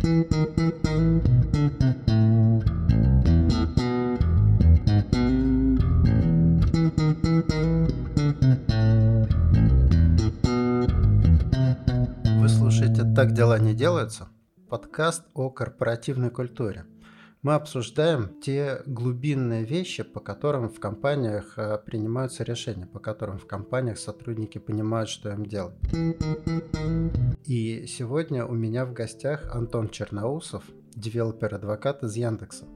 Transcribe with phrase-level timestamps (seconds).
[0.00, 0.28] Вы
[12.48, 14.28] слушаете «Так дела не делаются»–
[14.68, 16.84] подкаст о корпоративной культуре.
[17.48, 23.46] Мы обсуждаем те глубинные вещи, по которым в компаниях э, принимаются решения, по которым в
[23.46, 25.74] компаниях сотрудники понимают, что им делать.
[27.46, 30.62] И сегодня у меня в гостях Антон Черноусов,
[30.94, 32.66] developer advocate из Яндекса.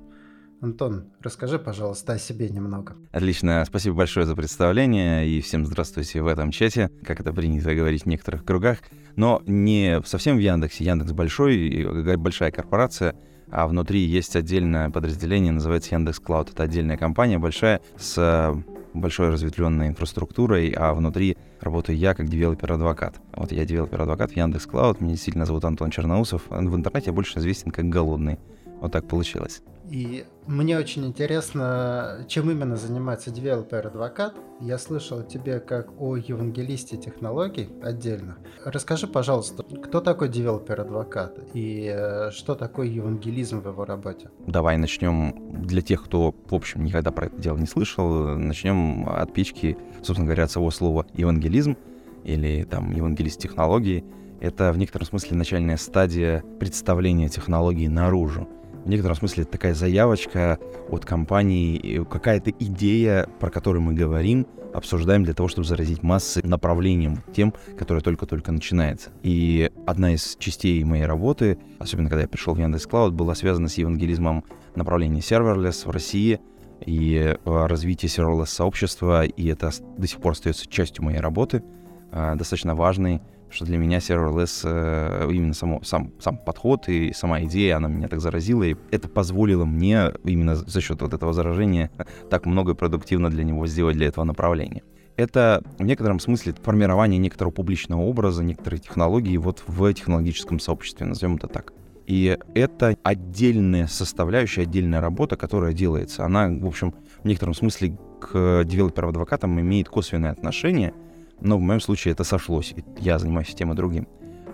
[0.62, 2.96] Антон, расскажи, пожалуйста, о себе немного.
[3.10, 8.04] Отлично, спасибо большое за представление и всем здравствуйте в этом чате, как это принято говорить
[8.04, 8.78] в некоторых кругах,
[9.16, 10.84] но не совсем в Яндексе.
[10.84, 13.14] Яндекс большой, большая корпорация,
[13.52, 16.50] а внутри есть отдельное подразделение, называется Яндекс Cloud.
[16.50, 18.54] Это отдельная компания большая с
[18.94, 23.20] большой разветвленной инфраструктурой, а внутри работаю я как developer advocate.
[23.34, 26.42] Вот я developer advocate в Яндекс Cloud, меня действительно зовут Антон Черноусов.
[26.48, 28.38] В интернете я больше известен как Голодный.
[28.82, 29.62] Вот так получилось.
[29.88, 34.34] И мне очень интересно, чем именно занимается developer advocate.
[34.60, 38.38] Я слышал о тебе как о евангелисте технологий отдельно.
[38.64, 44.30] Расскажи, пожалуйста, кто такой developer advocate и э, что такое евангелизм в его работе?
[44.48, 49.32] Давай начнем для тех, кто, в общем, никогда про это дело не слышал, начнем от
[49.32, 51.76] печки, собственно говоря, от самого слова евангелизм
[52.24, 54.04] или там евангелист технологии.
[54.40, 58.48] Это в некотором смысле начальная стадия представления технологии наружу
[58.84, 60.58] в некотором смысле это такая заявочка
[60.90, 67.22] от компании, какая-то идея, про которую мы говорим, обсуждаем для того, чтобы заразить массы направлением
[67.34, 69.10] тем, которое только-только начинается.
[69.22, 73.68] И одна из частей моей работы, особенно когда я пришел в Яндекс Клауд, была связана
[73.68, 74.44] с евангелизмом
[74.74, 76.40] направления serverless в России
[76.84, 81.62] и э, развитие serverless сообщества, и это до сих пор остается частью моей работы,
[82.10, 83.20] э, достаточно важной,
[83.52, 88.08] что для меня serverless, э, именно само, сам, сам подход и сама идея, она меня
[88.08, 91.90] так заразила, и это позволило мне именно за счет вот этого заражения
[92.30, 94.82] так много продуктивно для него сделать для этого направления.
[95.16, 101.36] Это в некотором смысле формирование некоторого публичного образа, некоторой технологии вот в технологическом сообществе, назовем
[101.36, 101.74] это так.
[102.06, 106.24] И это отдельная составляющая, отдельная работа, которая делается.
[106.24, 110.94] Она, в общем, в некотором смысле к девелопер-адвокатам имеет косвенное отношение—
[111.42, 114.06] но в моем случае это сошлось, я занимаюсь тем и другим.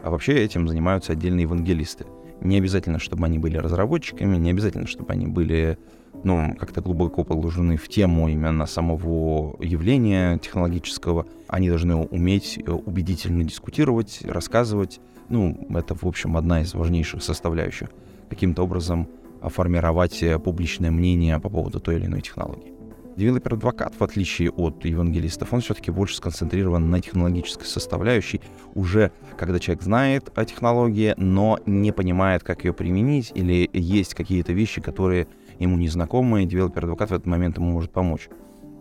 [0.03, 2.07] А вообще этим занимаются отдельные евангелисты.
[2.41, 5.77] Не обязательно, чтобы они были разработчиками, не обязательно, чтобы они были
[6.25, 11.27] ну, как-то глубоко погружены в тему именно самого явления технологического.
[11.47, 15.01] Они должны уметь э, убедительно дискутировать, рассказывать.
[15.29, 17.91] Ну, это, в общем, одна из важнейших составляющих.
[18.31, 19.09] Каким-то образом
[19.43, 22.78] формировать э, публичное мнение по поводу той или иной технологии.
[23.19, 28.41] Developer advocate, в отличие от евангелистов, он все-таки больше сконцентрирован на технологической составляющей,
[28.77, 34.53] уже когда человек знает о технологии, но не понимает, как ее применить, или есть какие-то
[34.53, 35.27] вещи, которые
[35.59, 38.29] ему не знакомы, developer advocate в этот момент ему может помочь.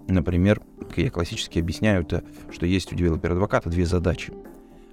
[0.07, 0.61] Например,
[0.95, 4.31] я классически объясняю это, что есть у developer advocate а две задачи.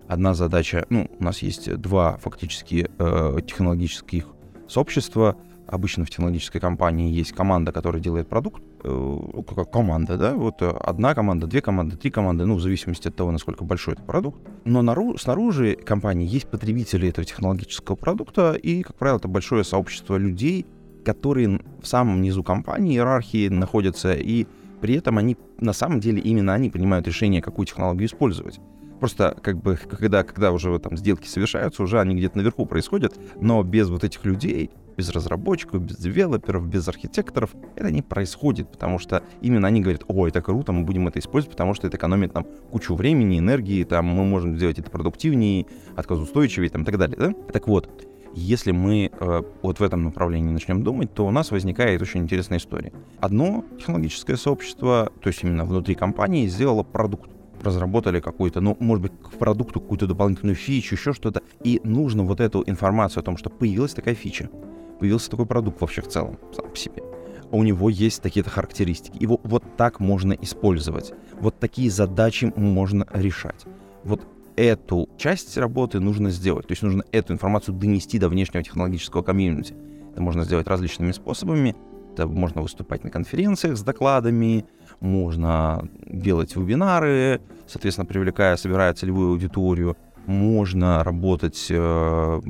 [0.09, 4.25] Одна задача, ну, у нас есть два фактически э, технологических
[4.69, 10.69] сообщества, обычно в технологической компании есть команда, которая делает продукт, как команда, да, вот э,
[10.69, 14.41] одна команда, две команды, три команды, ну, в зависимости от того, насколько большой это продукт.
[14.65, 20.17] Но нару, снаружи компании есть потребители этого технологического продукта, и, как правило, это большое сообщество
[20.17, 20.67] людей,
[21.05, 24.47] которые в самом низу компании, иерархии находятся, и
[24.81, 28.61] при этом они, на самом деле, именно они принимают решение, какую технологию использовать.
[29.01, 33.63] Просто как бы, когда, когда уже там сделки совершаются, уже они где-то наверху происходят, но
[33.63, 39.23] без вот этих людей без разработчиков, без девелоперов, без архитекторов это не происходит, потому что
[39.41, 42.47] именно они говорят, о, это круто, мы будем это использовать, потому что это экономит нам
[42.71, 45.67] кучу времени, энергии, там мы можем сделать это продуктивнее,
[45.97, 47.17] отказоустойчивее там, и так далее.
[47.19, 47.33] Да?
[47.53, 47.89] Так вот,
[48.35, 52.59] если мы э, вот в этом направлении начнем думать, то у нас возникает очень интересная
[52.59, 52.93] история.
[53.21, 57.31] Одно технологическое сообщество, то есть именно внутри компании, сделало продукт
[57.63, 62.41] разработали какую-то, ну, может быть, к продукту какую-то дополнительную фичу, еще что-то, и нужно вот
[62.41, 64.51] эту информацию о том, что появилась такая фича,
[64.99, 67.03] появился такой продукт вообще в целом, сам по себе.
[67.51, 69.23] У него есть такие-то характеристики.
[69.23, 71.13] Его вот так можно использовать.
[71.41, 73.65] Вот такие задачи можно решать.
[74.03, 74.27] Вот
[74.57, 76.67] эту часть работы нужно сделать.
[76.67, 79.75] То есть нужно эту информацию донести до внешнего технологического комьюнити.
[80.13, 81.77] Это можно сделать различными способами.
[82.13, 84.65] Это можно выступать на конференциях с докладами,
[85.01, 89.97] можно делать вебинары, соответственно, привлекая, собирая целевую аудиторию.
[90.27, 92.41] Можно работать э,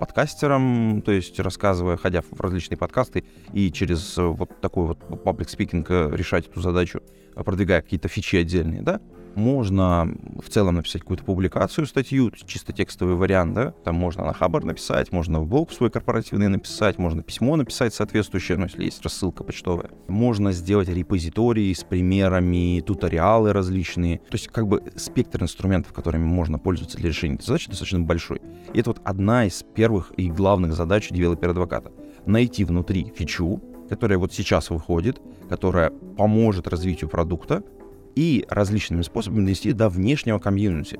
[0.00, 5.50] подкастером, то есть рассказывая, ходя в различные подкасты и через э, вот такой вот паблик
[5.50, 7.02] спикинг э, решать эту задачу,
[7.34, 9.00] продвигая какие-то фичи отдельные, да?
[9.34, 10.08] Можно
[10.42, 15.12] в целом написать какую-то публикацию, статью, чисто текстовый вариант, да, там можно на Хабар написать,
[15.12, 19.90] можно в блог свой корпоративный написать, можно письмо написать соответствующее, ну, если есть рассылка почтовая.
[20.08, 24.18] Можно сделать репозитории с примерами, туториалы различные.
[24.18, 28.40] То есть как бы спектр инструментов, которыми можно пользоваться для решения этой задачи, достаточно большой.
[28.72, 31.92] И это вот одна из первых и главных задач девелопера-адвоката.
[32.26, 37.62] Найти внутри фичу, которая вот сейчас выходит, которая поможет развитию продукта,
[38.14, 40.98] и различными способами донести до внешнего комьюнити,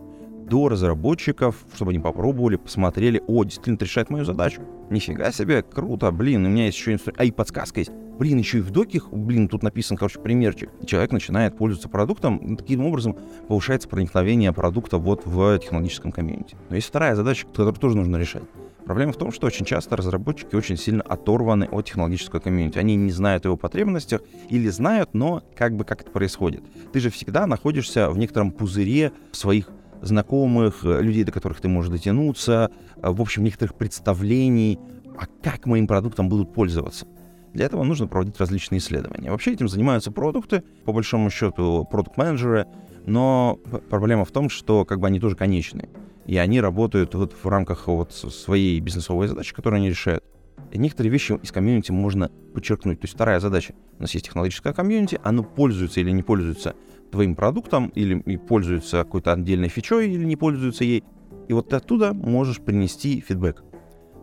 [0.48, 4.62] до разработчиков, чтобы они попробовали, посмотрели, о, действительно это решает мою задачу.
[4.90, 7.92] Нифига себе, круто, блин, у меня есть еще инструмент, а и подсказка есть.
[8.18, 10.68] Блин, еще и в доке, блин, тут написан, короче, примерчик.
[10.84, 13.16] Человек начинает пользоваться продуктом, таким образом
[13.48, 16.56] повышается проникновение продукта вот в технологическом комьюнити.
[16.68, 18.42] Но есть вторая задача, которую тоже нужно решать.
[18.84, 22.78] Проблема в том, что очень часто разработчики очень сильно оторваны от технологического комьюнити.
[22.78, 26.62] Они не знают о его потребностях или знают, но как бы как это происходит.
[26.92, 29.70] Ты же всегда находишься в некотором пузыре своих
[30.02, 34.78] знакомых, э, людей, до которых ты можешь дотянуться, э, в общем, некоторых представлений,
[35.18, 37.06] а как моим продуктом будут пользоваться.
[37.52, 39.30] Для этого нужно проводить различные исследования.
[39.30, 42.66] Вообще этим занимаются продукты, по большому счету продукт-менеджеры,
[43.06, 45.88] но проблема в том, что как бы они тоже конечные
[46.30, 50.22] и они работают вот в рамках вот своей бизнесовой задачи, которую они решают.
[50.70, 53.00] И некоторые вещи из комьюнити можно подчеркнуть.
[53.00, 53.74] То есть вторая задача.
[53.98, 56.76] У нас есть технологическое комьюнити, оно пользуется или не пользуется
[57.10, 61.02] твоим продуктом, или пользуется какой-то отдельной фичой, или не пользуется ей.
[61.48, 63.64] И вот ты оттуда можешь принести фидбэк.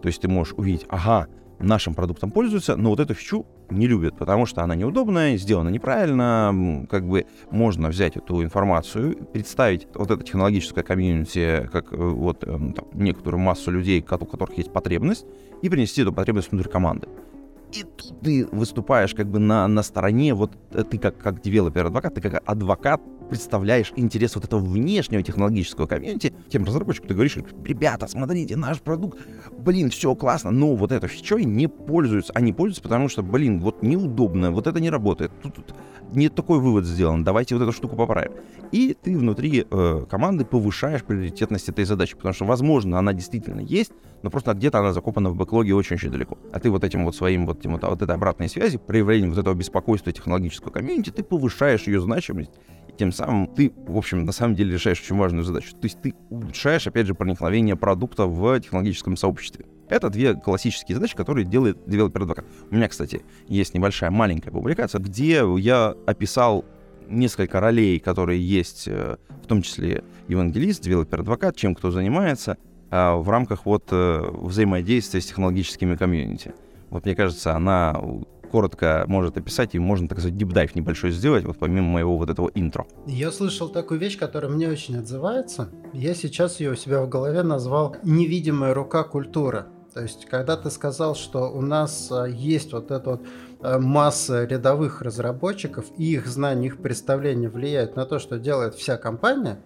[0.01, 1.27] То есть ты можешь увидеть, ага,
[1.59, 6.85] нашим продуктом пользуются, но вот эту фичу не любят, потому что она неудобная, сделана неправильно,
[6.89, 12.73] как бы можно взять эту информацию, представить вот это технологическое комьюнити как э, вот эм,
[12.73, 15.25] там, некоторую массу людей, у которых есть потребность,
[15.61, 17.07] и принести эту потребность внутрь команды.
[17.73, 21.78] И тут ты выступаешь как бы на, на стороне, вот э, ты как, как developer
[21.78, 27.37] advocate, ты как адвокат представляешь интерес вот этого внешнего технологического комьюнити, тем разработчикам ты говоришь,
[27.63, 29.19] ребята, смотрите, наш продукт,
[29.57, 32.33] блин, все классно, но вот этой фичой не пользуются.
[32.33, 35.31] Они пользуются, потому что, блин, вот неудобно, вот это не работает.
[35.41, 35.75] Тут, тут
[36.13, 38.31] не такой вывод сделан, давайте вот эту штуку поправим.
[38.71, 43.91] И ты внутри э, команды повышаешь приоритетность этой задачи, потому что, возможно, она действительно есть,
[44.23, 46.37] но просто где-то она закопана в бэклоге очень-очень далеко.
[46.51, 49.53] А ты вот этим вот своим вот, вот, вот этой обратной связи, проявлением вот этого
[49.53, 52.51] беспокойства технологического комьюнити, ты повышаешь ее значимость,
[52.87, 55.71] и тем самым ты, в общем, на самом деле решаешь очень важную задачу.
[55.71, 59.65] То есть ты улучшаешь, опять же, проникновение продукта в технологическом сообществе.
[59.89, 62.45] Это две классические задачи, которые делает developer advocate.
[62.69, 66.65] У меня, кстати, есть небольшая маленькая публикация, где я описал
[67.07, 72.57] несколько ролей, которые есть, э, в том числе евангелист, developer advocate, чем кто занимается,
[72.89, 76.53] а, в рамках вот э, взаимодействия с технологическими комьюнити.
[76.89, 77.99] Вот мне кажется, она
[78.51, 82.29] коротко может описать, и можно, так сказать, deep dive небольшой сделать, вот помимо моего вот
[82.29, 82.87] этого интро.
[83.05, 85.69] Я слышал такую вещь, которая мне очень отзывается.
[85.93, 89.65] Я сейчас ее у себя в голове назвал «невидимая рука культуры».
[89.97, 93.21] То есть, когда ты сказал, что у нас а, есть вот эта вот
[93.61, 98.97] а, масса рядовых разработчиков, и их знания, их представления влияют на то, что делает вся
[98.97, 99.59] компания,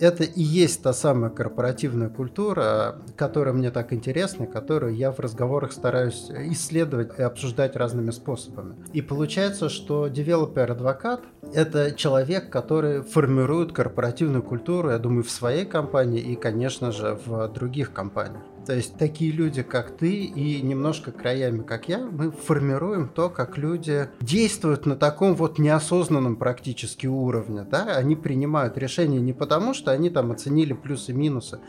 [0.00, 5.72] это и есть та самая корпоративная культура, которая мне так интересна, которую я в разговорах
[5.72, 8.76] стараюсь исследовать и обсуждать разными способами.
[8.92, 11.22] И получается, что developer advocate—
[11.54, 17.48] это человек, который формирует корпоративную культуру, я думаю, в своей компании и, конечно же, в
[17.48, 18.42] других компаниях.
[18.68, 23.56] То есть такие люди, как ты, и немножко краями, как я, мы формируем то, как
[23.56, 27.62] люди действуют на таком вот неосознанном практически уровне.
[27.62, 27.96] Да?
[27.96, 31.60] Они принимают решения не потому, что они там оценили плюсы и минусы,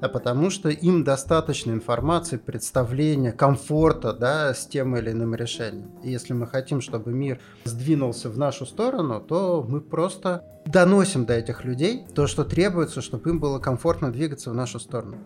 [0.00, 5.92] а потому что им достаточно информации, представления, комфорта да, с тем или иным решением.
[6.02, 11.34] И если мы хотим, чтобы мир сдвинулся в нашу сторону, то мы просто доносим до
[11.34, 15.18] этих людей то, что требуется, чтобы им было комфортно двигаться в нашу сторону.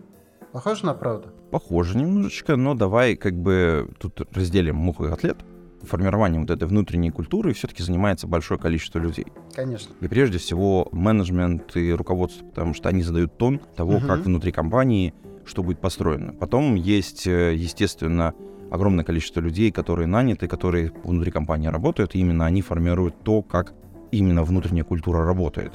[0.53, 1.29] Похоже на правду?
[1.49, 5.37] Похоже немножечко, но давай как бы тут разделим мух и котлет.
[5.81, 9.25] Формированием вот этой внутренней культуры все-таки занимается большое количество людей.
[9.55, 9.93] Конечно.
[9.99, 14.07] И прежде всего менеджмент и руководство, потому что они задают тон того, угу.
[14.07, 16.33] как внутри компании что будет построено.
[16.33, 18.33] Потом есть, э, естественно,
[18.71, 23.73] огромное количество людей, которые наняты, которые внутри компании работают, и именно они формируют то, как
[24.11, 25.73] именно внутренняя культура работает.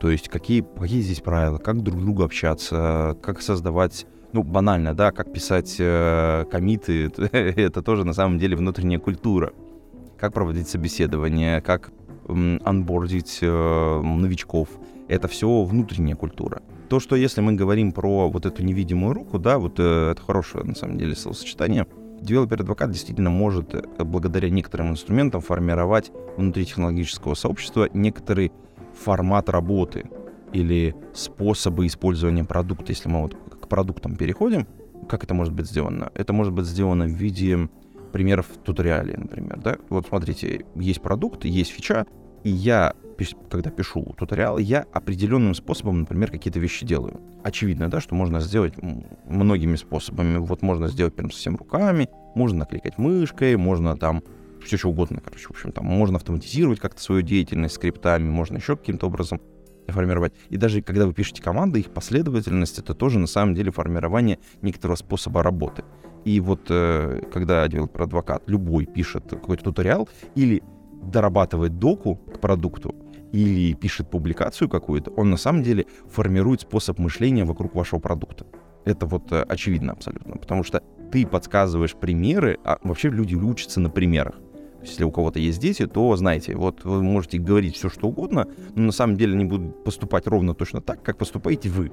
[0.00, 5.12] То есть какие, какие здесь правила, как друг другу общаться, как создавать ну, банально, да,
[5.12, 9.52] как писать э, коммиты, это тоже на самом деле внутренняя культура.
[10.18, 11.90] Как проводить собеседование, как
[12.28, 14.68] онбордить э, новичков,
[15.08, 16.62] это все внутренняя культура.
[16.88, 20.64] То, что если мы говорим про вот эту невидимую руку, да, вот э, это хорошее
[20.64, 21.86] на самом деле словосочетание,
[22.20, 28.52] developer advocate действительно может э, благодаря некоторым инструментам формировать внутри технологического сообщества некоторый
[28.94, 30.08] формат работы
[30.52, 34.66] или способы использования продукта, если мы вот к продуктам переходим,
[35.08, 36.10] как это может быть сделано?
[36.14, 37.68] Это может быть сделано в виде
[38.12, 39.76] примеров туториале, например, да?
[39.90, 42.06] Вот смотрите, есть продукт, есть фича,
[42.44, 42.94] и я,
[43.50, 47.20] когда пишу туториал, я определенным способом, например, какие-то вещи делаю.
[47.42, 48.74] Очевидно, да, что можно сделать
[49.26, 50.38] многими способами.
[50.38, 54.22] Вот можно сделать прям совсем руками, можно накликать мышкой, можно там
[54.64, 58.76] все что угодно, короче, в общем, там можно автоматизировать как-то свою деятельность скриптами, можно еще
[58.76, 59.40] каким-то образом
[59.92, 60.32] формировать.
[60.48, 64.96] И даже когда вы пишете команды, их последовательность— это тоже на самом деле формирование некоторого
[64.96, 65.84] способа работы.
[66.24, 70.62] И вот э, когда developer advocate любой пишет какой-то туториал или
[71.02, 72.94] дорабатывает доку к продукту,
[73.32, 78.46] или пишет публикацию какую-то, он на самом деле формирует способ мышления вокруг вашего продукта.
[78.84, 83.90] Это вот э, очевидно абсолютно, потому что ты подсказываешь примеры, а вообще люди учатся на
[83.90, 84.36] примерах.
[84.86, 88.84] Если у кого-то есть дети, то знаете, вот вы можете говорить все, что угодно, но
[88.84, 91.92] на самом деле они будут поступать ровно точно так, как поступаете вы.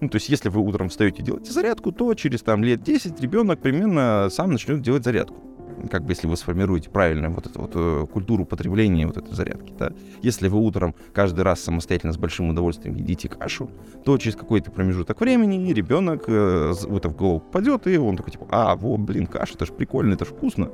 [0.00, 3.20] Ну, то есть, если вы утром встаете и делаете зарядку, то через там лет 10
[3.20, 5.50] ребенок примерно сам начнет делать зарядку
[5.88, 9.72] как бы если вы сформируете правильно вот эту вот э, культуру потребления вот этой зарядки,
[9.78, 9.92] да,
[10.22, 13.70] если вы утром каждый раз самостоятельно с большим удовольствием едите кашу,
[14.04, 18.32] то через какой-то промежуток времени ребенок э, в это в голову попадет, и он такой
[18.32, 20.70] типа, а, вот, блин, каша, это ж прикольно, это ж вкусно.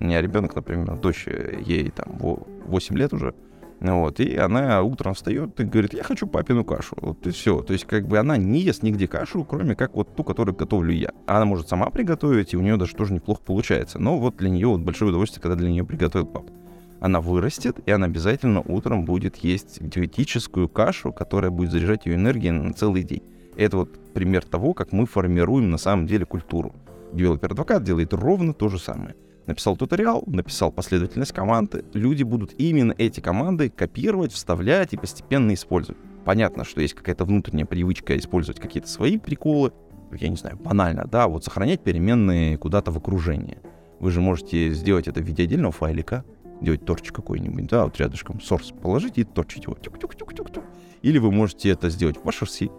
[0.00, 3.34] У меня ребенок, например, дочь, ей там 8 лет уже,
[3.80, 6.96] вот, и она утром встает и говорит, я хочу папину кашу.
[7.00, 7.62] Вот и все.
[7.62, 10.92] То есть, как бы она не ест нигде кашу, кроме как вот ту, которую готовлю
[10.92, 11.12] я.
[11.26, 13.98] Она может сама приготовить, и у нее даже тоже неплохо получается.
[14.00, 16.50] Но вот для нее вот большое удовольствие, когда для нее приготовит папа.
[17.00, 22.50] Она вырастет, и она обязательно утром будет есть диетическую кашу, которая будет заряжать ее энергией
[22.50, 23.22] на целый день.
[23.56, 26.74] Это вот пример того, как мы формируем на самом деле культуру.
[27.12, 29.14] Developer advocate делает ровно то же самое
[29.48, 36.00] написал туториал, написал последовательность команды, люди будут именно эти команды копировать, вставлять и постепенно использовать.
[36.24, 39.72] Понятно, что есть какая-то внутренняя привычка использовать какие-то свои приколы,
[40.12, 43.58] я не знаю, банально, да, вот сохранять переменные куда-то в окружении.
[44.00, 46.24] Вы же можете сделать это в виде отдельного файлика,
[46.60, 49.74] делать торч какой-нибудь, да, вот рядышком source положить и торчить его.
[49.74, 50.64] Тюк-тюк-тюк-тюк-тюк.
[51.00, 52.70] Или вы можете это сделать в HRC,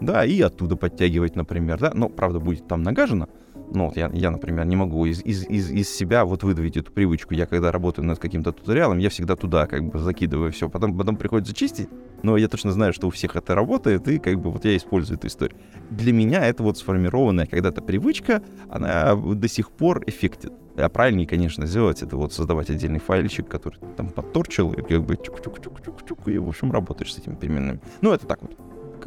[0.00, 3.28] да, и оттуда подтягивать, например, да, но, правда, будет там нагажено,
[3.72, 6.92] ну, вот я, я, например, не могу из, из, из, из себя вот выдавить эту
[6.92, 7.34] привычку.
[7.34, 10.68] Я когда работаю над каким-то туториалом, я всегда туда как бы закидываю все.
[10.68, 11.88] Потом, потом приходится чистить,
[12.22, 15.18] но я точно знаю, что у всех это работает, и как бы вот я использую
[15.18, 15.58] эту историю.
[15.90, 20.52] Для меня это вот сформированная когда-то привычка, она до сих пор эффектит.
[20.76, 25.14] А правильнее, конечно, сделать это вот создавать отдельный файличек, который там подторчил, и как бы
[25.14, 27.80] чук-чук-чук-чук-чук, и, в общем, работаешь с этими переменными.
[28.00, 28.56] Ну, это так вот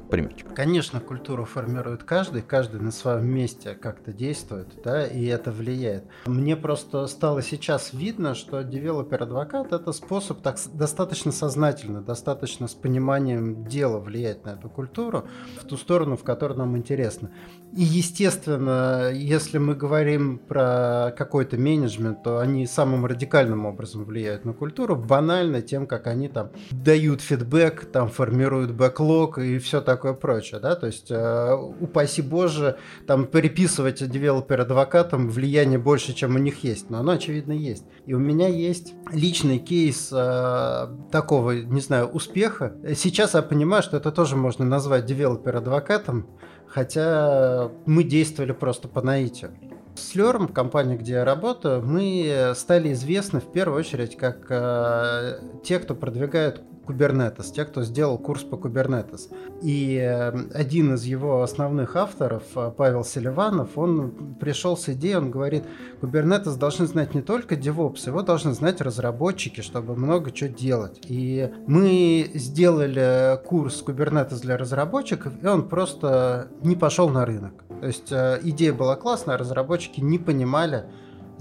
[0.01, 0.53] как примерчик.
[0.53, 6.05] Конечно, культуру формирует каждый, каждый на своем месте как-то действует, да, и это влияет.
[6.25, 12.73] Мне просто стало сейчас видно, что developer advocate— это способ так достаточно сознательно, достаточно с
[12.73, 15.27] пониманием дела влиять на эту культуру
[15.59, 17.31] в ту сторону, в которую нам интересно.
[17.75, 24.53] И, естественно, если мы говорим про какой-то менеджмент, то они самым радикальным образом влияют на
[24.53, 30.59] культуру, банально тем, как они там дают фидбэк, там формируют бэклог и все такое прочее,
[30.61, 36.39] да, то есть, э, упаси боже, там приписывать developer advocate ам влияние больше, чем у
[36.39, 37.83] них есть, но оно, очевидно, есть.
[38.05, 42.73] И у меня есть личный кейс э, такого, не знаю, успеха.
[42.95, 46.27] Сейчас я понимаю, что это тоже можно назвать developer advocate ом,
[46.67, 49.51] хотя мы действовали просто по наитию.
[49.95, 55.95] Слёрм, компания, где я работаю, мы стали известны в первую очередь как э, те, кто
[55.95, 59.29] продвигает Kubernetes, те, кто сделал курс по Kubernetes.
[59.61, 65.31] И э, один из его основных авторов, э, Павел Селиванов, он пришел с идеей, он
[65.31, 65.63] говорит,
[66.01, 70.99] Kubernetes должны знать не только DevOps, его должны знать разработчики, чтобы много чего делать.
[71.07, 77.53] И мы сделали курс Kubernetes для разработчиков, и он просто не пошел на рынок.
[77.79, 80.85] То есть э, идея была классная, разработчики не понимали,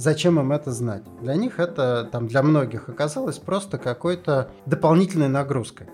[0.00, 1.02] зачем им это знать.
[1.20, 5.88] Для них это, там, для многих оказалось просто какой-то дополнительной нагрузкой.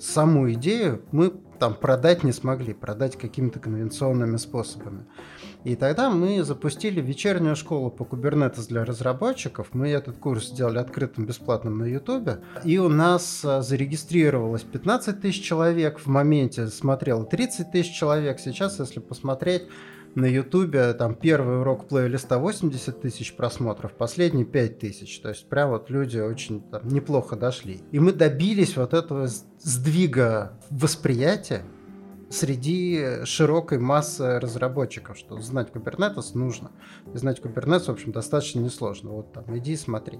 [0.00, 5.06] Саму идею мы там продать не смогли, продать какими-то конвенционными способами.
[5.62, 9.68] И тогда мы запустили вечернюю школу по Kubernetes для разработчиков.
[9.72, 12.40] Мы этот курс сделали открытым, бесплатным на YouTube.
[12.64, 16.00] И у нас а, зарегистрировалось 15 тысяч человек.
[16.00, 18.40] В моменте смотрело 30 тысяч человек.
[18.40, 19.68] Сейчас, если посмотреть,
[20.14, 25.20] на Ютубе там первый урок плейлиста 80 тысяч просмотров, последний 5 тысяч.
[25.20, 27.80] То есть прям вот люди очень там, неплохо дошли.
[27.92, 31.62] И мы добились вот этого сдвига восприятия
[32.30, 36.72] среди широкой массы разработчиков, что знать Kubernetes нужно.
[37.12, 39.10] И знать Kubernetes, в общем, достаточно несложно.
[39.10, 40.18] Вот там, иди смотри.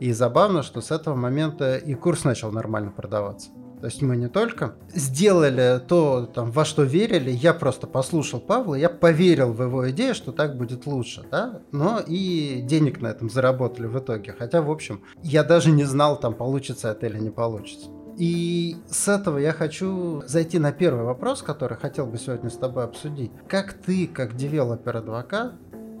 [0.00, 3.50] И забавно, что с этого момента и курс начал нормально продаваться.
[3.80, 8.74] То есть мы не только сделали то, там, во что верили, я просто послушал Павла,
[8.74, 13.30] я поверил в его идею, что так будет лучше, да, но и денег на этом
[13.30, 14.34] заработали в итоге.
[14.36, 17.88] Хотя, в общем, я даже не знал, там, получится это или не получится.
[18.18, 22.82] И с этого я хочу зайти на первый вопрос, который хотел бы сегодня с тобой
[22.82, 23.30] обсудить.
[23.48, 25.52] Как ты, как девелопер-адвокат,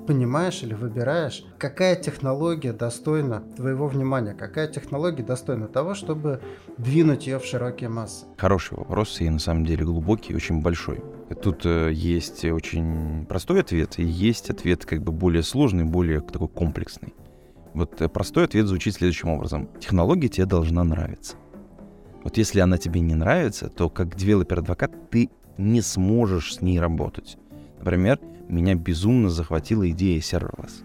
[0.08, 6.40] понимаешь или выбираешь, какая технология достойна твоего внимания, какая технология достойна того, чтобы
[6.78, 8.24] двинуть ее в широкие массы?
[8.38, 11.02] Хороший вопрос и на самом деле глубокий, очень большой.
[11.42, 16.48] Тут э, есть очень простой ответ и есть ответ как бы более сложный, более такой
[16.48, 17.12] комплексный.
[17.74, 19.68] Вот э, простой ответ звучит следующим образом.
[19.78, 21.36] Технология тебе должна нравиться.
[22.24, 27.36] Вот если она тебе не нравится, то как девелопер-адвокат ты не сможешь с ней работать.
[27.78, 30.84] Например, меня безумно захватила идея serverless.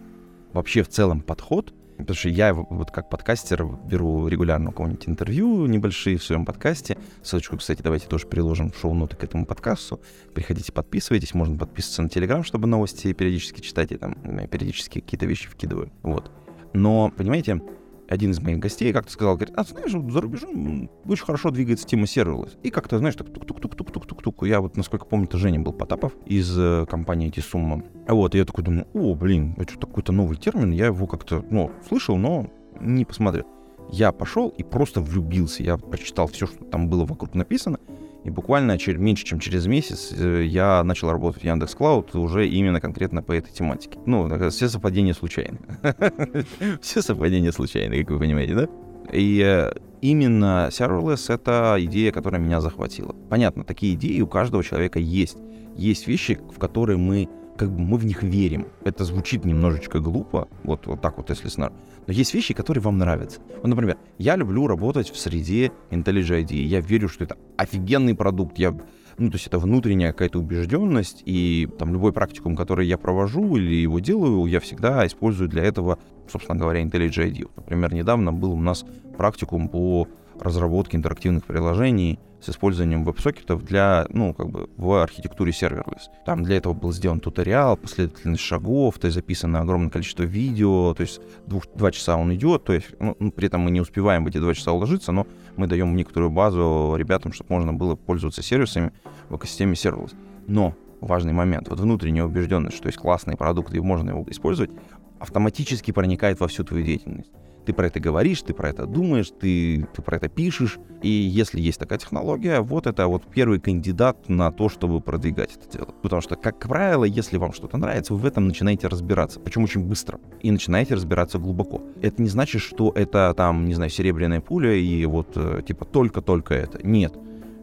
[0.54, 5.66] Вообще в целом подход, потому что я вот как подкастер беру регулярно у кого-нибудь интервью
[5.66, 6.98] небольшие в своем подкасте.
[7.22, 10.02] Ссылочку, кстати, давайте тоже приложим в шоу-ноты к этому подкасту.
[10.34, 11.34] Приходите, подписывайтесь.
[11.34, 13.92] Можно подписываться на Телеграм, чтобы новости периодически читать.
[13.92, 14.16] И там
[14.52, 15.92] периодически какие-то вещи вкидываю.
[16.04, 16.32] Вот.
[16.74, 17.62] Но, понимаете,
[18.08, 21.86] один из моих гостей как-то сказал, говорит, а знаешь, вот за рубежом очень хорошо двигается
[21.86, 22.58] тема серверлесс.
[22.64, 24.44] И как-то, знаешь, так тук-тук-тук-тук-тук-тук.
[24.46, 27.84] Я вот, насколько помню, это Женя был Потапов из э, компании эти суммы.
[28.08, 31.46] Вот, и я такой думаю, о, блин, это что, какой-то новый термин, я его как-то,
[31.50, 33.46] ну, слышал, но не посмотрел.
[33.92, 35.64] Я пошел и просто влюбился.
[35.64, 37.80] Я прочитал все, что там было вокруг написано.
[38.24, 42.48] И буквально через, меньше, чем через месяц э, я начал работать в Яндекс Клауд уже
[42.48, 44.00] именно конкретно по этой тематике.
[44.06, 45.60] Ну, все совпадения случайны.
[46.82, 48.68] Все совпадения случайны, как вы понимаете, да?
[49.12, 53.14] И э, именно serverless— это идея, которая меня захватила.
[53.30, 55.38] Понятно, такие идеи у каждого человека есть.
[55.76, 58.68] Есть вещи, в которые мы как бы мы в них верим.
[58.84, 61.72] Это звучит немножечко глупо, вот, вот так вот, если снар.
[62.08, 63.40] Но есть вещи, которые вам нравятся.
[63.62, 66.64] Вот, например, я люблю работать в среде IntelliJ IDEA.
[66.64, 68.58] Я верю, что это офигенный продукт.
[68.58, 68.72] Я,
[69.18, 73.76] ну, то есть это внутренняя какая-то убежденность, и там любой практикум, который я провожу или
[73.76, 77.50] его делаю, я всегда использую для этого, собственно говоря, IntelliJ IDEA.
[77.56, 78.86] Например, недавно был у нас
[79.18, 80.08] практикум по
[80.40, 86.10] разработке интерактивных приложений с использованием веб-сокетов для, ну, как бы в архитектуре serverless.
[86.26, 91.02] Там для этого был сделан туториал, последовательность шагов, то есть записано огромное количество видео, то
[91.02, 94.26] есть двух, два часа он идет, то есть ну, ну, при этом мы не успеваем
[94.26, 98.44] в эти два часа уложиться, но мы даем некоторую базу ребятам, чтобы можно было пользоваться
[98.44, 98.92] сервисами
[99.30, 100.14] в экосистеме serverless.
[100.48, 104.72] Но важный момент, вот внутренняя убежденность, что есть классный продукт и можно его использовать,
[105.20, 107.32] автоматически проникает во всю твою деятельность.
[107.66, 110.80] Ты про это говоришь, ты про это думаешь, ты, ты про это пишешь.
[111.02, 115.78] И если есть такая технология, вот это вот первый кандидат на то, чтобы продвигать это
[115.78, 115.94] дело.
[116.02, 119.40] Потому что, как правило, если вам что-то нравится, вы в этом начинаете разбираться.
[119.40, 120.20] Причем очень быстро.
[120.42, 121.82] И начинаете разбираться глубоко.
[122.02, 126.54] Это не значит, что это там, не знаю, серебряная пуля и вот э, типа только-только
[126.54, 126.86] это.
[126.86, 127.14] Нет.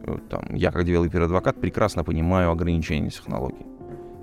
[0.05, 3.67] Э, там, я как девелопер-адвокат прекрасно понимаю ограничения технологий.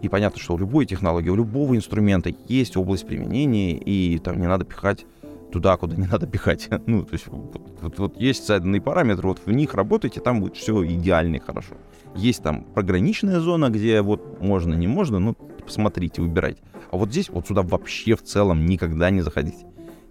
[0.01, 4.47] И понятно, что у любой технологии, у любого инструмента есть область применения, и там не
[4.47, 5.05] надо пихать
[5.51, 6.69] туда, куда не надо пихать.
[6.85, 10.55] ну, то есть вот, вот, вот есть заданные параметры, вот в них работайте, там будет
[10.55, 11.75] все идеально и хорошо.
[12.15, 16.61] Есть там пограничная зона, где вот можно, не можно, ну, посмотрите, выбирайте.
[16.91, 19.65] А вот здесь, вот сюда вообще в целом никогда не заходите.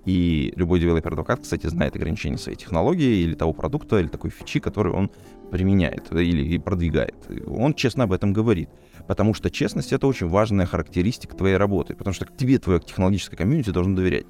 [0.05, 4.93] И любой девелопер-адвокат, кстати, знает ограничения своей технологии или того продукта, или такой фичи, который
[4.93, 5.11] он
[5.51, 7.17] применяет или продвигает.
[7.47, 8.69] Он честно об этом говорит.
[9.09, 11.97] Потому что честность— это очень важная характеристика твоей работы.
[11.97, 14.27] Потому что тебе твое технологическое комьюнити должно доверять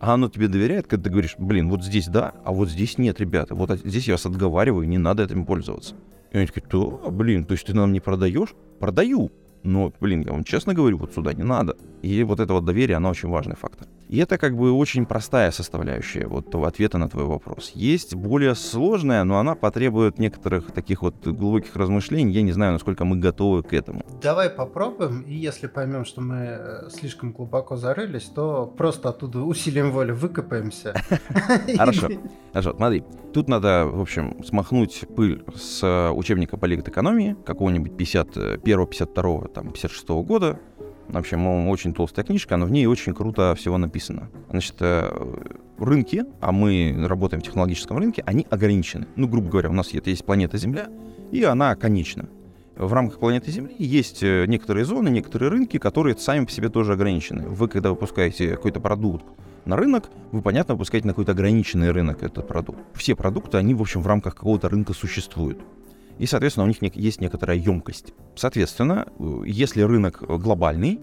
[0.00, 3.20] а оно тебе доверяет, когда ты говоришь, блин, вот здесь да, а вот здесь нет,
[3.20, 5.94] ребята, вот здесь я вас отговариваю, не надо этим пользоваться.
[6.32, 8.54] И они такие, то, блин, то есть ты нам не продаешь?
[8.78, 9.30] Продаю.
[9.62, 11.76] Но, блин, я вам честно говорю, вот сюда не надо.
[12.00, 13.86] И вот это вот доверие, оно очень важный фактор.
[14.10, 17.70] И это как бы очень простая составляющая вот ответа на твой вопрос.
[17.76, 22.32] Есть более сложная, но она потребует некоторых таких вот глубоких размышлений.
[22.32, 24.04] Я не знаю, насколько мы готовы к этому.
[24.20, 29.92] Давай попробуем, и если поймем, что мы э, слишком глубоко зарылись, то просто оттуда усилием
[29.92, 30.92] воли выкопаемся.
[31.76, 32.08] Хорошо.
[32.52, 33.04] Хорошо, смотри.
[33.32, 40.08] Тут надо, в общем, смахнуть пыль с э, учебника политэкономии какого-нибудь 51 52 там, 56
[40.08, 40.58] года,
[41.12, 44.30] в общем, очень толстая книжка, но в ней очень круто всего написано.
[44.50, 45.10] Значит, э,
[45.78, 49.06] рынки, а мы работаем в технологическом рынке, они ограничены.
[49.16, 50.88] Ну, грубо говоря, у нас есть планета Земля,
[51.30, 52.28] и она конечна.
[52.76, 56.94] В рамках планеты Земли есть э, некоторые зоны, некоторые рынки, которые сами по себе тоже
[56.94, 57.46] ограничены.
[57.48, 59.24] Вы, когда выпускаете какой-то продукт
[59.64, 62.78] на рынок, вы, понятно, выпускаете на какой-то ограниченный рынок этот продукт.
[62.94, 65.58] Все продукты, они, в общем, в рамках какого-то рынка существуют
[66.20, 68.12] и, соответственно, у них есть некоторая емкость.
[68.36, 69.08] Соответственно,
[69.46, 71.00] если рынок глобальный,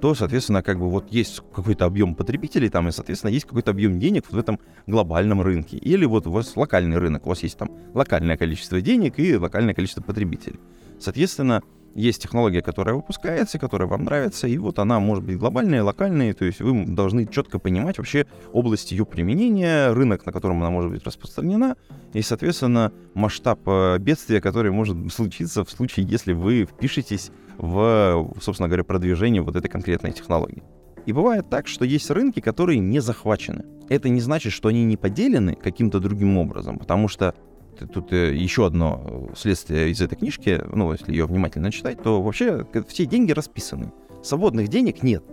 [0.00, 4.00] то, соответственно, как бы вот есть какой-то объем потребителей там, и, соответственно, есть какой-то объем
[4.00, 5.76] денег в этом глобальном рынке.
[5.76, 9.72] Или вот у вас локальный рынок, у вас есть там локальное количество денег и локальное
[9.72, 10.58] количество потребителей.
[10.98, 11.62] Соответственно,
[11.96, 16.44] есть технология, которая выпускается, которая вам нравится, и вот она может быть глобальная, локальная, то
[16.44, 21.04] есть вы должны четко понимать вообще область ее применения, рынок, на котором она может быть
[21.04, 21.76] распространена,
[22.12, 28.68] и, соответственно, масштаб э, бедствия, который может случиться в случае, если вы впишетесь в, собственно
[28.68, 30.62] говоря, продвижение вот этой конкретной технологии.
[31.06, 33.64] И бывает так, что есть рынки, которые не захвачены.
[33.88, 37.34] Это не значит, что они не поделены каким-то другим образом, потому что
[37.78, 42.66] тут э, еще одно следствие из этой книжки, ну, если ее внимательно читать, то вообще
[42.88, 43.92] все деньги расписаны.
[44.22, 45.24] Свободных денег нет.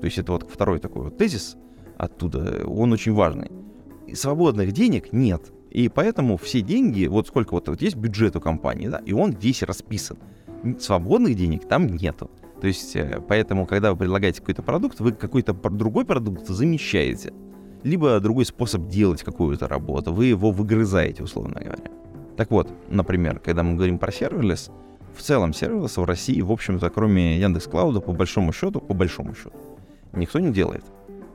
[0.00, 1.56] То есть это вот второй такой вот тезис
[1.96, 3.50] оттуда, он очень важный.
[4.06, 5.52] И свободных денег нет.
[5.70, 9.32] И поэтому все деньги, вот сколько вот, вот есть бюджет у компании, да, и он
[9.32, 10.18] весь расписан.
[10.78, 12.30] Свободных денег там нету.
[12.60, 17.32] То есть, э, поэтому, когда вы предлагаете какой-то продукт, вы какой-то другой продукт замещаете
[17.84, 21.84] либо другой способ делать какую-то работу, вы его выгрызаете, условно говоря.
[22.36, 24.70] Так вот, например, когда мы говорим про serverless,
[25.16, 28.94] в целом serverless в России, в общем-то, кроме Yandex Cloud а, по большому счету, по
[28.94, 29.52] большому счету,
[30.12, 30.84] никто не делает.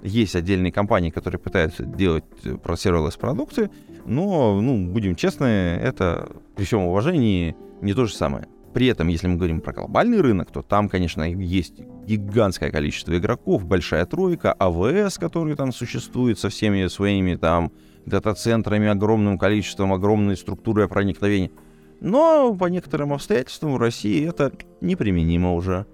[0.01, 3.69] Есть отдельные компании, которые пытаются делать э, про serverless продукты,
[4.05, 8.47] но, ну, будем честны, это при всем уважении не то же самое.
[8.73, 13.65] При этом, если мы говорим про глобальный рынок, то там, конечно, есть гигантское количество игроков,
[13.65, 17.71] большая тройка, АВС, который там существует со всеми своими там
[18.05, 21.51] дата-центрами, огромным количеством, огромной структурой проникновения.
[21.99, 24.51] Но по некоторым обстоятельствам в России это
[24.81, 25.85] неприменимо уже.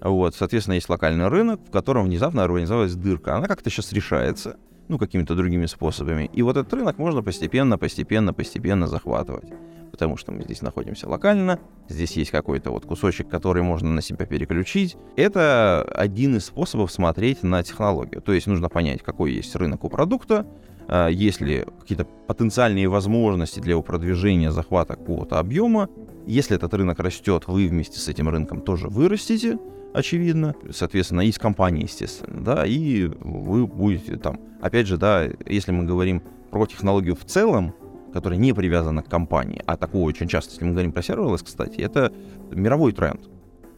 [0.00, 3.36] Вот, соответственно, есть локальный рынок, в котором внезапно организовалась дырка.
[3.36, 4.56] Она как-то сейчас решается,
[4.88, 6.30] ну, какими-то другими способами.
[6.32, 9.50] И вот этот рынок можно постепенно, постепенно, постепенно захватывать
[9.94, 14.26] потому что мы здесь находимся локально, здесь есть какой-то вот кусочек, который можно на себя
[14.26, 14.96] переключить.
[15.14, 18.20] Это один из способов смотреть на технологию.
[18.20, 20.48] То есть нужно понять, какой есть рынок у продукта,
[20.88, 25.88] а, есть ли какие-то потенциальные возможности для его продвижения, захвата какого-то объема.
[26.26, 29.60] Если этот рынок растет, вы вместе с этим рынком тоже вырастете,
[29.94, 30.54] очевидно.
[30.70, 34.40] Соответственно, есть компании, естественно, да, и вы будете там.
[34.60, 37.74] Опять же, да, если мы говорим про технологию в целом,
[38.12, 41.80] которая не привязана к компании, а такое очень часто, если мы говорим про serverless, кстати,
[41.80, 42.12] это
[42.50, 43.20] мировой тренд.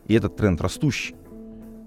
[0.07, 1.15] И этот тренд растущий.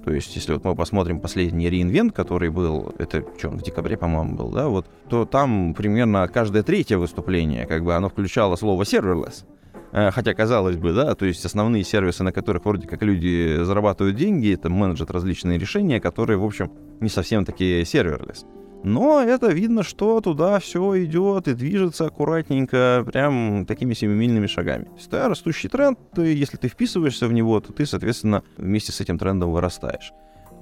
[0.03, 4.35] То есть, если вот мы посмотрим последний re:Invent, который был, это что, в декабре, по-моему,
[4.35, 9.45] был, да, вот, то там примерно каждое третье выступление, как бы оно включало слово serverless.
[9.91, 14.15] Э, хотя, казалось бы, да, то есть основные сервисы, на которых вроде как люди зарабатывают
[14.15, 18.45] деньги, это managed различные решения, которые, в общем, не совсем такие serverless.
[18.84, 24.88] Но это видно, что туда все идет и движется аккуратненько, прям такими семимильными шагами.
[25.06, 29.17] Это растущий тренд, ты, если ты вписываешься в него, то ты, соответственно, вместе с этим
[29.17, 30.13] трендом вырастаешь.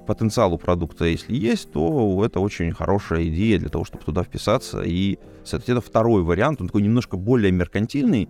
[0.06, 4.82] Потенциал у продукта, если есть, то это очень хорошая идея для того, чтобы туда вписаться.
[4.82, 8.28] И, соответственно, второй вариант, он такой немножко более меркантильный,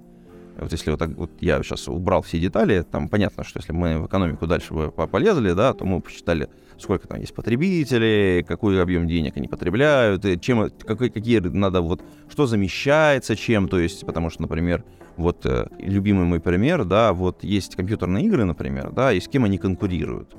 [0.63, 3.99] вот если вот так вот я сейчас убрал все детали, там понятно, что если мы
[3.99, 9.07] в экономику дальше бы полезли, да, то мы посчитали, сколько там есть потребителей, какой объем
[9.07, 14.31] денег они потребляют, и чем, какой, какие надо вот, что замещается чем, то есть, потому
[14.31, 14.85] что, например,
[15.17, 19.45] вот э, любимый мой пример, да, вот есть компьютерные игры, например, да, и с кем
[19.45, 20.37] они конкурируют.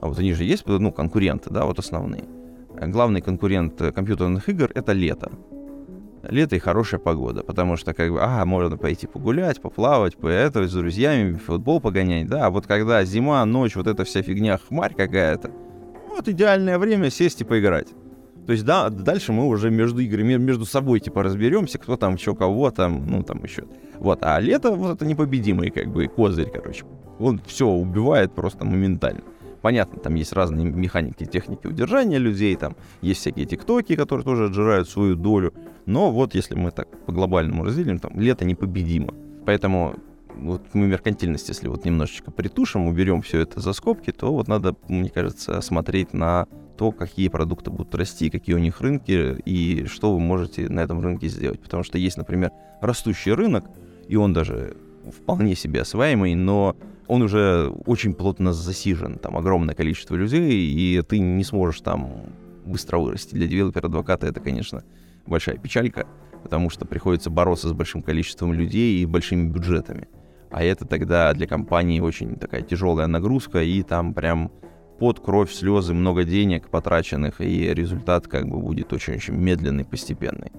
[0.00, 2.24] А вот они же есть, ну, конкуренты, да, вот основные.
[2.74, 5.30] Главный конкурент компьютерных игр— это лето
[6.22, 10.74] лето и хорошая погода, потому что как бы, а, можно пойти погулять, поплавать, поэтовать с
[10.74, 15.50] друзьями, футбол погонять, да, а вот когда зима, ночь, вот эта вся фигня, хмарь какая-то,
[16.08, 17.88] вот идеальное время сесть и поиграть.
[18.46, 22.34] То есть, да, дальше мы уже между играми, между собой, типа, разберемся, кто там, что,
[22.34, 23.64] кого там, ну, там еще.
[23.98, 26.84] Вот, а лето, вот это непобедимый, как бы, козырь, короче.
[27.20, 29.22] Он все убивает просто моментально.
[29.60, 34.88] Понятно, там есть разные механики, техники удержания людей, там есть всякие тиктоки, которые тоже отжирают
[34.88, 35.54] свою долю.
[35.86, 39.14] Но вот если мы так по глобальному разделим, там лето непобедимо.
[39.44, 39.96] Поэтому
[40.34, 44.74] вот мы меркантильность, если вот немножечко притушим, уберем все это за скобки, то вот надо,
[44.88, 50.14] мне кажется, смотреть на то, какие продукты будут расти, какие у них рынки и что
[50.14, 51.60] вы можете на этом рынке сделать.
[51.60, 53.64] Потому что есть, например, растущий рынок,
[54.08, 54.76] и он даже
[55.10, 56.76] вполне себе осваиваемый, но
[57.08, 62.10] он уже очень плотно засижен, там огромное количество людей, и ты не сможешь там
[62.64, 63.34] быстро вырасти.
[63.34, 64.82] Для девелопера-адвоката это, конечно,
[65.26, 66.06] большая печалька,
[66.42, 70.08] потому что приходится бороться с большим количеством людей и большими бюджетами.
[70.50, 74.52] А это тогда для компании очень такая тяжелая нагрузка, и там прям
[74.98, 80.52] под кровь, слезы, много денег потраченных, и результат как бы будет очень-очень медленный, постепенный.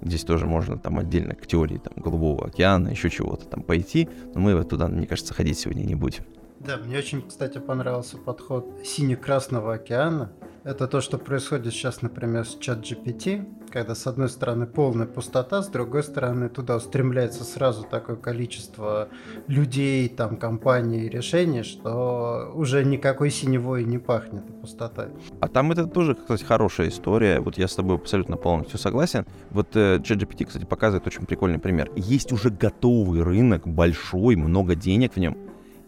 [0.00, 4.40] Здесь тоже можно там отдельно к теории там, Голубого океана, еще чего-то там пойти, но
[4.40, 6.24] мы туда, мне кажется, ходить сегодня не будем.
[6.64, 10.32] Да, мне очень, кстати, понравился подход сине-красного океана.
[10.62, 15.60] Это то, что происходит сейчас, например, с чат GPT, когда с одной стороны полная пустота,
[15.60, 19.08] с другой стороны туда устремляется сразу такое количество
[19.48, 25.06] людей, там, компаний, решений, что уже никакой синевой не пахнет пустотой.
[25.40, 27.40] А там это тоже, кстати, хорошая история.
[27.40, 29.26] Вот я с тобой абсолютно полностью согласен.
[29.50, 31.90] Вот э, ChatGPT, кстати, показывает очень прикольный пример.
[31.96, 35.36] Есть уже готовый рынок, большой, много денег в нем,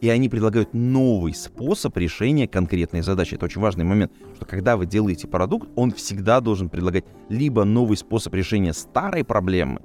[0.04, 3.36] и они предлагают новый способ решения конкретной задачи.
[3.36, 7.96] Это очень важный момент, что когда вы делаете продукт, он всегда должен предлагать либо новый
[7.96, 9.80] способ решения старой проблемы,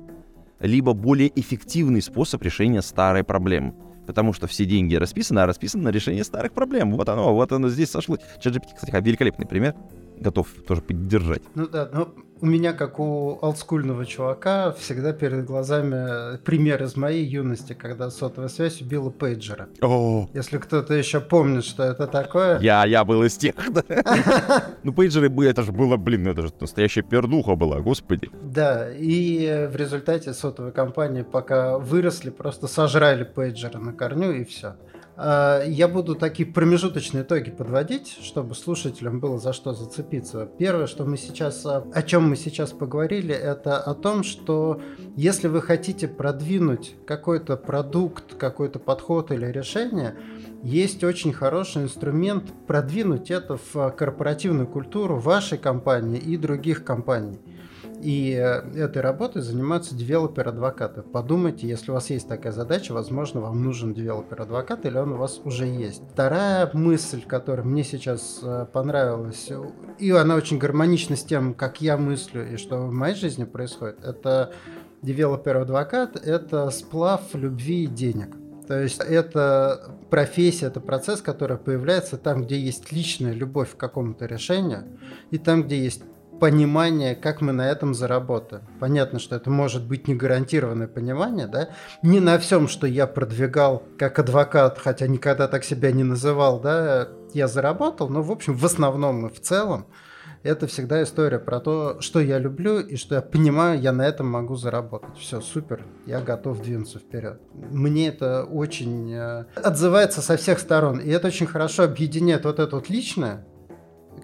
[0.59, 3.73] либо более эффективный способ решения старой проблемы.
[4.07, 6.91] Потому что все деньги расписаны, а расписаны на решение старых проблем.
[6.97, 8.19] Вот оно, вот оно здесь сошлось.
[8.43, 9.73] ChatGPT, кстати, великолепный пример.
[10.19, 11.43] Готов тоже поддержать.
[11.55, 17.25] Ну да, но у меня, как у олдскульного чувака, всегда перед глазами пример из моей
[17.25, 19.67] юности, когда сотовая связь убила пейджера.
[19.81, 20.29] О.
[20.33, 22.59] Если кто-то еще помнит, что это такое.
[22.59, 23.55] Я, я был из тех.
[24.83, 28.29] Ну, пейджеры были, это же было, блин, это же настоящая пердуха была, господи.
[28.41, 34.75] Да, и в результате сотовые компании пока выросли, просто сожрали пейджеры на корню и все.
[35.21, 40.49] А, я буду такие промежуточные итоги подводить, чтобы слушателям было за что зацепиться.
[40.57, 44.81] Первое, что мы сейчас, а, о чем мы сейчас поговорили, это о том, что
[45.17, 50.15] если вы хотите продвинуть какой-то продукт, какой-то подход или решение,
[50.63, 57.39] есть очень хороший инструмент продвинуть это в корпоративную культуру вашей компании и других компаний.
[58.01, 61.01] И э, этой работой занимаются девелопер-адвокаты.
[61.01, 65.41] Подумайте, если у вас есть такая задача, возможно, вам нужен девелопер-адвокат или он у вас
[65.43, 66.01] уже есть.
[66.13, 69.49] Вторая мысль, которая мне сейчас э, понравилась,
[69.97, 74.03] и она очень гармонична с тем, как я мыслю и что в моей жизни происходит,
[74.03, 74.53] это
[75.01, 78.35] девелопер-адвокат– это сплав любви и денег.
[78.67, 84.27] То есть это профессия, это процесс, который появляется там, где есть личная любовь к какому-то
[84.27, 84.83] решению,
[85.31, 86.03] и там, где есть
[86.39, 88.63] понимание, как мы на этом заработаем.
[88.79, 91.69] Понятно, что это может быть не гарантированное понимание, да,
[92.01, 97.09] не на всем, что я продвигал как адвокат, хотя никогда так себя не называл, да,
[97.33, 99.85] я заработал, но, в общем, в основном и в целом,
[100.41, 104.27] это всегда история про то, что я люблю и что я понимаю, я на этом
[104.27, 105.17] могу заработать.
[105.17, 107.41] Все, супер, я готов двинуться вперед.
[107.53, 112.77] Мне это очень э, отзывается со всех сторон, и это очень хорошо объединяет вот это
[112.77, 113.45] вот личное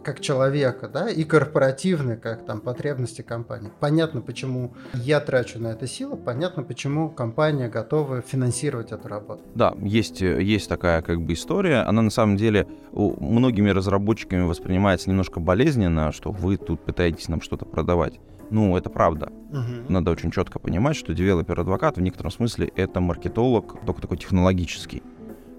[0.04, 3.72] как человека, да, и корпоративные, как там потребности компании.
[3.80, 9.42] Понятно, почему я трачу на это силы, понятно, почему компания готова финансировать эту работу.
[9.56, 11.82] Да, есть, есть такая как бы история.
[11.82, 17.42] Она на самом деле у многими разработчиками воспринимается немножко болезненно, что вы тут пытаетесь нам
[17.42, 18.20] что-то продавать.
[18.52, 19.32] Ну, это правда.
[19.50, 19.92] Угу.
[19.92, 25.02] Надо очень четко понимать, что девелопер-адвокат в некотором смысле это маркетолог, только такой технологический.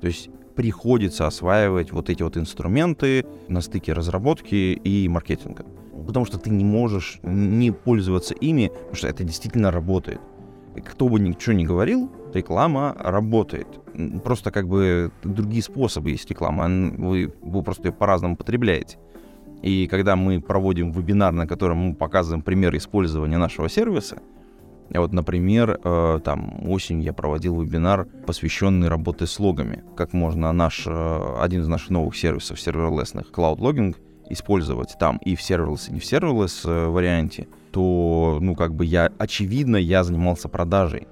[0.01, 5.64] То есть приходится осваивать вот эти вот инструменты на стыке разработки и маркетинга.
[6.07, 10.21] Потому что ты не можешь не пользоваться ими, потому что это действительно работает.
[10.85, 13.66] Кто бы ничего не говорил, реклама работает.
[14.25, 18.99] Просто как бы другие способы есть рекламы, вы, вы просто ее по-разному потребляете.
[19.62, 24.19] И когда мы проводим вебинар, на котором мы показываем пример использования нашего сервиса,
[24.90, 29.83] вот, например, э, там осенью я проводил вебинар, посвященный работе с логами.
[29.96, 33.96] Как можно наш, э, один из наших новых сервисов серверлесных, Cloud Logging,
[34.29, 38.85] использовать там и в serverless, и не в serverless э, варианте, то, ну, как бы
[38.85, 41.09] я, очевидно, я занимался продажей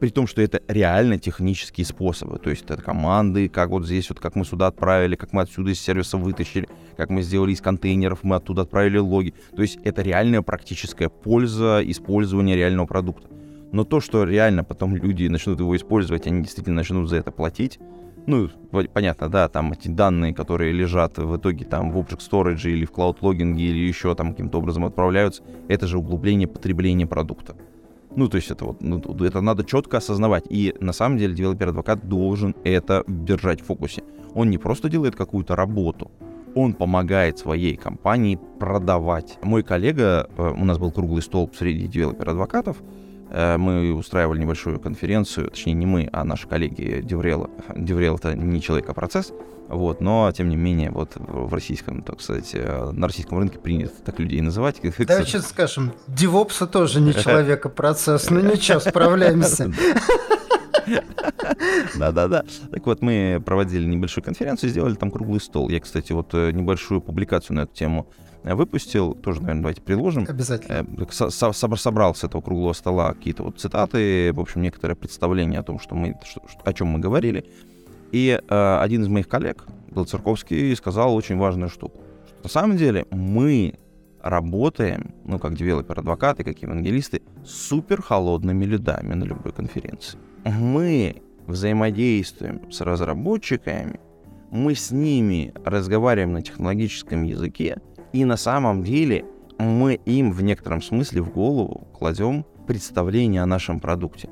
[0.00, 2.38] при том, что это реально технические способы.
[2.38, 5.70] То есть это команды, как вот здесь, вот как мы сюда отправили, как мы отсюда
[5.70, 9.34] из сервиса вытащили, как мы сделали из контейнеров, мы оттуда отправили логи.
[9.54, 13.28] То есть это реальная практическая польза использования реального продукта.
[13.72, 17.80] Но то, что реально потом люди начнут его использовать, они действительно начнут за это платить,
[18.26, 18.48] ну,
[18.92, 22.90] понятно, да, там эти данные, которые лежат в итоге там в Object Storage или в
[22.90, 27.54] Cloud Logging или еще там каким-то образом отправляются, это же углубление потребления продукта.
[28.16, 30.44] Ну, то есть это вот, ну, это надо четко осознавать.
[30.48, 34.02] И на самом деле девелопер-адвокат должен это держать в фокусе.
[34.34, 36.10] Он не просто делает какую-то работу,
[36.54, 39.38] он помогает своей компании продавать.
[39.42, 42.76] Мой коллега, э, у нас был круглый стол среди девелопер-адвокатов,
[43.34, 47.85] мы устраивали небольшую конференцию, точнее не мы, а наши коллеги DevRel ы.
[47.85, 49.32] DevRel это не человек, а процесс.
[49.68, 53.94] Вот, но, тем не менее, вот в российском, так сказать, э, на российском рынке принято
[54.04, 54.80] так людей называть.
[54.82, 58.28] Да, сейчас скажем, DevOps ы тоже не человек, а процесс.
[58.30, 59.72] Ну ничего, справляемся.
[61.96, 62.44] Да-да-да.
[62.70, 65.70] Так вот, мы проводили небольшую конференцию, сделали там круглый стол.
[65.70, 70.26] Я, кстати, вот э, небольшую публикацию на эту тему э, выпустил, тоже, наверное, давайте приложим.
[70.28, 70.86] Обязательно.
[71.10, 75.94] Собрал с этого круглого стола какие-то вот цитаты, в общем, некоторое представление о том, что
[75.94, 77.46] мы, что, о чем мы говорили.
[78.12, 82.00] И э, один из моих коллег, был Церковский, сказал очень важную штуку.
[82.26, 83.78] Что на самом деле мы
[84.20, 90.18] работаем, ну, как девелопер-адвокаты, как евангелисты, супер холодными людами на любой конференции.
[90.44, 94.00] Мы взаимодействуем с разработчиками,
[94.50, 97.78] мы с ними разговариваем на технологическом языке,
[98.14, 99.24] и на самом деле
[99.58, 104.30] мы им в некотором смысле в голову кладем представление о нашем продукте.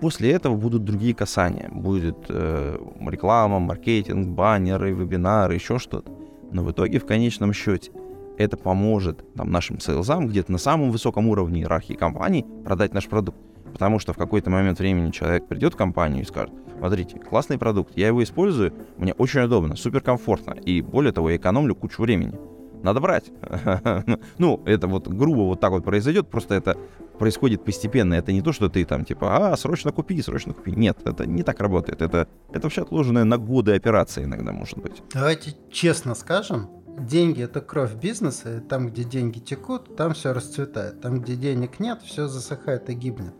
[0.00, 1.68] После этого будут другие касания.
[1.70, 6.10] Будет э, реклама, маркетинг, баннеры, вебинары, еще что-то.
[6.52, 7.92] Но в итоге, в конечном счете,
[8.38, 13.38] это поможет там, нашим сейлзам где-то на самом высоком уровне иерархии компании продать наш продукт.
[13.74, 17.92] Потому что в какой-то момент времени человек придет в компанию и скажет, смотрите, классный продукт,
[17.94, 22.38] я его использую, мне очень удобно, супер комфортно, и более того, я экономлю кучу времени
[22.82, 23.30] надо брать.
[24.38, 26.76] ну, это вот грубо вот так вот произойдет, просто это
[27.18, 28.14] происходит постепенно.
[28.14, 30.72] Это не то, что ты там типа, а, срочно купи, срочно купи.
[30.72, 32.02] Нет, это не так работает.
[32.02, 35.02] Это, это вообще отложенная на годы операция иногда может быть.
[35.12, 36.68] Давайте честно скажем,
[36.98, 41.00] деньги это кровь бизнеса, и там, где деньги текут, там все расцветает.
[41.00, 43.34] Там, где денег нет, все засыхает и гибнет.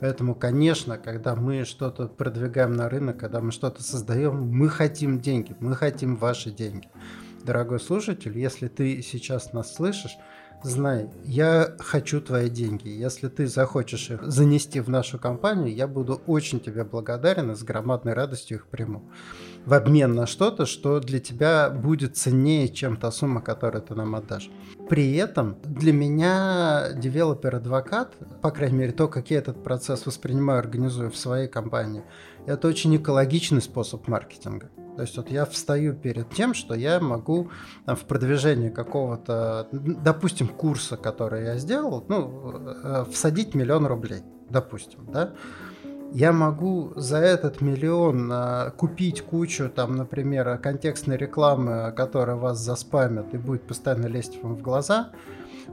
[0.00, 5.56] Поэтому, конечно, когда мы что-то продвигаем на рынок, когда мы что-то создаем, мы хотим деньги,
[5.58, 6.88] мы хотим ваши деньги
[7.48, 10.18] дорогой слушатель, если ты сейчас нас слышишь,
[10.62, 12.90] знай, я хочу твои деньги.
[12.90, 17.62] Если ты захочешь их занести в нашу компанию, я буду очень тебе благодарен и с
[17.62, 19.02] громадной радостью их приму.
[19.68, 24.14] В обмен на что-то, что для тебя будет ценнее, чем та сумма, которую ты нам
[24.14, 24.48] отдашь.
[24.88, 31.10] При этом для меня девелопер-адвокат, по крайней мере, то, как я этот процесс воспринимаю, организую
[31.10, 32.02] в своей компании,
[32.46, 34.70] это очень экологичный способ маркетинга.
[34.96, 37.50] То есть вот я встаю перед тем, что я могу
[37.84, 45.12] там, в продвижении какого-то, допустим, курса, который я сделал, ну, э, всадить миллион рублей, допустим,
[45.12, 45.34] да,
[46.12, 53.34] я могу за этот миллион а, купить кучу, там, например, контекстной рекламы, которая вас заспамит
[53.34, 55.10] и будет постоянно лезть вам в глаза,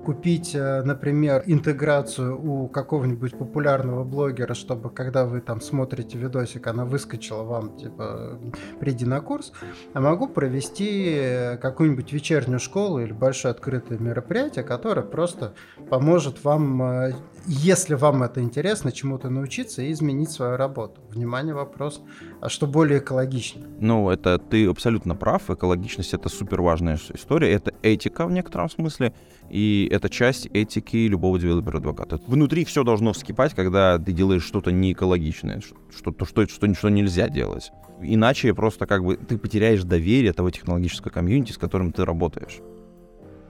[0.06, 6.86] купить, э, например, интеграцию у какого-нибудь популярного блогера, чтобы когда вы там смотрите видосик, она
[6.86, 8.40] выскочила вам, типа,
[8.80, 9.52] приди на курс,
[9.94, 15.56] а могу провести э, какую-нибудь вечернюю школу или большое открытое мероприятие, которое просто
[15.90, 17.14] поможет вам, э,
[17.48, 21.02] если вам это интересно, чему-то научиться и изменить свою работу.
[21.10, 22.02] Внимание, вопрос,
[22.42, 23.66] а что более экологично?
[23.80, 29.14] Ну, это ты абсолютно прав, экологичность это супер важная история, это этика в некотором смысле,
[29.56, 32.20] и это часть этики любого девелопера-адвоката.
[32.28, 35.62] Внутри все должно вскипать, когда ты делаешь что-то не экологичное,
[35.96, 37.72] что-то, что, что, что нельзя делать.
[38.02, 42.60] Иначе просто как бы ты потеряешь доверие того технологического комьюнити, с которым ты работаешь.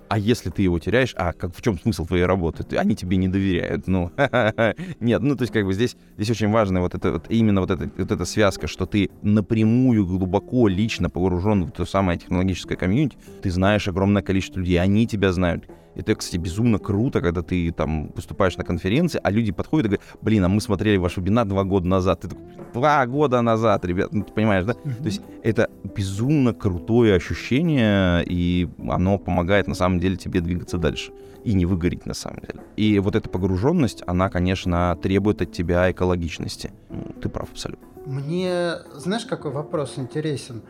[0.08, 2.62] А если ты его теряешь, а как в чем смысл твоей работы?
[2.62, 3.88] Ты, они тебе не доверяют.
[3.88, 4.12] Ну,
[5.00, 7.72] нет, ну то есть как бы здесь, здесь очень важно вот это вот именно вот,
[7.72, 13.18] это, вот эта связка, что ты напрямую, глубоко, лично погружен в то самое технологическое комьюнити,
[13.42, 18.12] ты знаешь огромное количество людей, они тебя знают это, кстати, безумно круто, когда ты там
[18.16, 21.64] выступаешь на конференции, а люди подходят и говорят, блин, а мы смотрели ваш вебинар два
[21.64, 22.22] года назад.
[22.22, 24.74] Ты такой, два года назад, ребят, ну, ты понимаешь, да?
[24.74, 24.98] Mm-hmm.
[24.98, 31.12] То есть это безумно крутое ощущение, и оно помогает на самом деле тебе двигаться дальше
[31.44, 32.62] и не выгореть на самом деле.
[32.76, 36.72] И вот эта погруженность, она, конечно, требует от тебя экологичности.
[36.90, 37.88] Ну, ты прав абсолютно.
[38.06, 40.64] Мне, знаешь, какой вопрос интересен?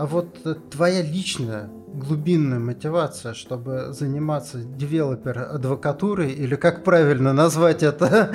[0.00, 8.30] А вот твоя личная глубинная мотивация, чтобы заниматься девелопер-адвокатурой, или как правильно назвать это?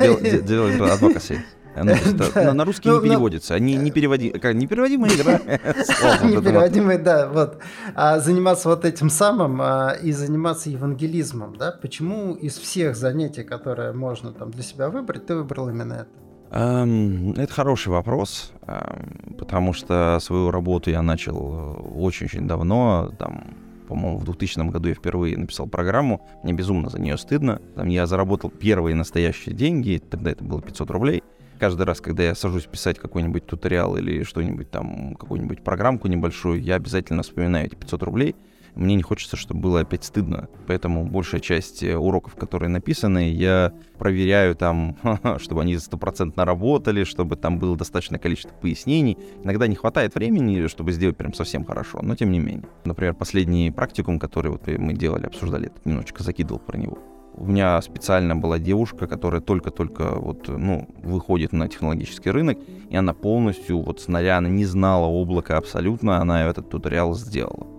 [0.00, 1.40] Девелопер адвокаси.
[1.74, 1.94] Ну,
[2.34, 2.52] да.
[2.52, 3.54] на, русский ну, не переводится.
[3.54, 5.38] Они не, переводи, как, не переводимые, да?
[6.22, 7.28] Непереводимые, да.
[7.28, 7.60] Вот.
[7.94, 11.72] А заниматься вот этим самым а, и заниматься евангелизмом, да?
[11.72, 16.31] Почему из всех занятий, которые можно там для себя выбрать, ты выбрал именно это?
[16.54, 23.54] Эм, это хороший вопрос, эм, потому что свою работу я начал э, очень-очень давно, там,
[23.88, 27.62] по-моему, в 2000 году я впервые написал программу, мне безумно за нее стыдно.
[27.74, 31.22] Там я заработал первые настоящие деньги, тогда это было 500 рублей.
[31.58, 36.74] Каждый раз, когда я сажусь писать какой-нибудь туториал или что-нибудь там, какую-нибудь программку небольшую, я
[36.74, 38.36] обязательно вспоминаю эти 500 рублей,
[38.74, 40.48] мне не хочется, чтобы было опять стыдно.
[40.66, 44.96] Поэтому большая часть э, уроков, которые написаны, я проверяю там,
[45.38, 49.18] чтобы они стопроцентно работали, чтобы там было достаточное количество пояснений.
[49.42, 52.68] Иногда не хватает времени, чтобы сделать прям совсем хорошо, но тем не менее.
[52.84, 56.98] Например, последний практикум, который вот мы делали, обсуждали, немножечко закидывал про него.
[57.34, 62.58] У меня специально была девушка, которая только-только вот, ну, выходит на технологический рынок,
[62.90, 67.71] и она полностью вот с нуля, она не знала облака абсолютно, она этот туториал сделала.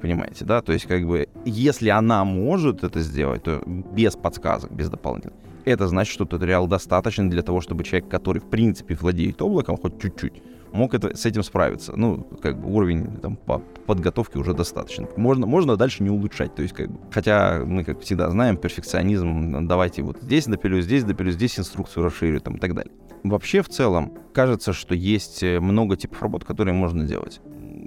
[0.00, 0.60] Понимаете, да?
[0.62, 5.86] То есть, как бы, если она может это сделать, то без подсказок, без дополнительных, это
[5.86, 10.42] значит, что туториал достаточно для того, чтобы человек, который, в принципе, владеет облаком, хоть чуть-чуть,
[10.72, 11.94] мог это, с этим справиться.
[11.96, 15.06] Ну, как бы уровень там, по подготовки уже достаточно.
[15.16, 16.54] Можно, можно дальше не улучшать.
[16.54, 21.04] То есть, как бы, хотя мы, как всегда знаем, перфекционизм, давайте вот здесь допилю, здесь
[21.04, 22.92] допилю, здесь инструкцию расширю там, и так далее.
[23.22, 27.40] Вообще, в целом, кажется, что есть э, много типов работ, которые можно делать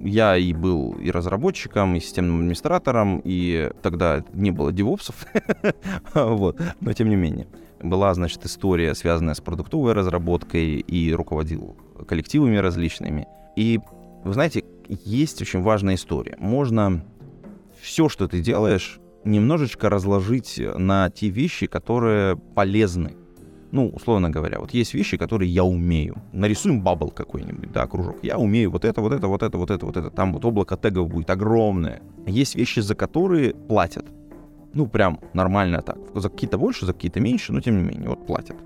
[0.05, 5.25] я и был и разработчиком, и системным администратором, и тогда не было девопсов,
[6.13, 7.47] вот, но тем не менее.
[7.81, 11.75] Была, значит, история, связанная с продуктовой разработкой, и руководил
[12.07, 13.27] коллективами различными.
[13.55, 13.79] И,
[14.23, 16.35] вы знаете, есть очень важная история.
[16.39, 17.05] Можно
[17.81, 23.15] все, что ты делаешь, немножечко разложить на те вещи, которые полезны
[23.71, 26.15] ну, условно говоря, вот есть вещи, которые я умею.
[26.31, 28.17] Нарисуем bubble какой-нибудь, да, кружок.
[28.23, 30.09] Я умею вот это, вот это, вот это, вот это, вот это.
[30.09, 32.01] Там вот облако тегов будет огромное.
[32.25, 34.05] Есть вещи, за которые платят.
[34.73, 35.97] Ну, прям нормально так.
[36.13, 38.57] За какие-то больше, за какие-то меньше, но тем не менее, вот платят.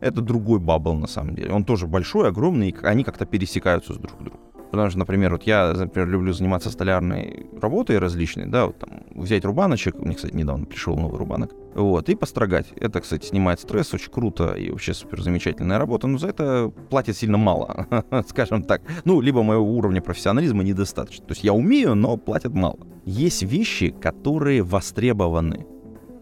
[0.00, 1.52] Это другой bubble на самом деле.
[1.52, 4.40] Он тоже большой, огромный, и они как-то пересекаются с друг другом.
[4.70, 9.44] Потому что, например, вот я, например, люблю заниматься столярной работой различной, да, вот там взять
[9.44, 12.66] рубаночек, мне, кстати, недавно пришел новый рубанок, вот, и построгать.
[12.76, 17.16] Это, кстати, снимает стресс, очень круто и вообще супер замечательная работа, но за это платят
[17.16, 17.86] сильно мало,
[18.28, 18.82] скажем так.
[19.04, 21.24] Ну, либо моего уровня профессионализма недостаточно.
[21.26, 22.78] То есть я умею, но платят мало.
[23.04, 25.66] Есть вещи, которые востребованы.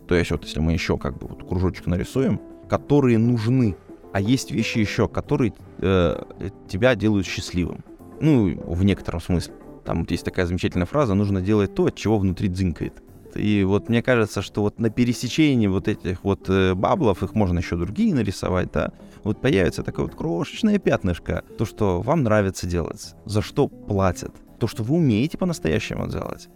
[0.06, 3.76] То есть вот если мы еще как бы вот кружочек нарисуем, которые нужны.
[4.12, 6.22] А есть вещи еще, которые э,
[6.66, 7.84] тебя делают счастливым.
[8.20, 9.54] Ну, в некотором смысле.
[9.84, 13.02] Там вот есть такая замечательная фраза, нужно делать то, от чего внутри дзынкает.
[13.34, 17.58] И вот мне кажется, что вот на пересечении вот этих вот э, баблов, их можно
[17.58, 18.92] еще другие нарисовать, да,
[19.22, 24.66] вот появится такое вот крошечное пятнышко, то, что вам нравится делать, за что платят, то,
[24.66, 26.48] что вы умеете по-настоящему делать,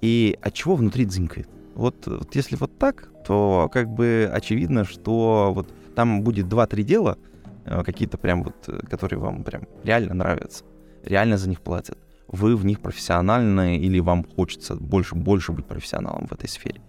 [0.00, 1.48] и от чего внутри дзынкает.
[1.74, 7.18] Вот, вот если вот так, то как бы очевидно, что вот там будет 2-3 дела,
[7.64, 10.64] э, какие-то прям вот, э, которые вам прям реально нравятся
[11.02, 11.98] реально за них платят.
[12.28, 16.80] Вы в них профессиональны или вам хочется больше, больше быть профессионалом в этой сфере.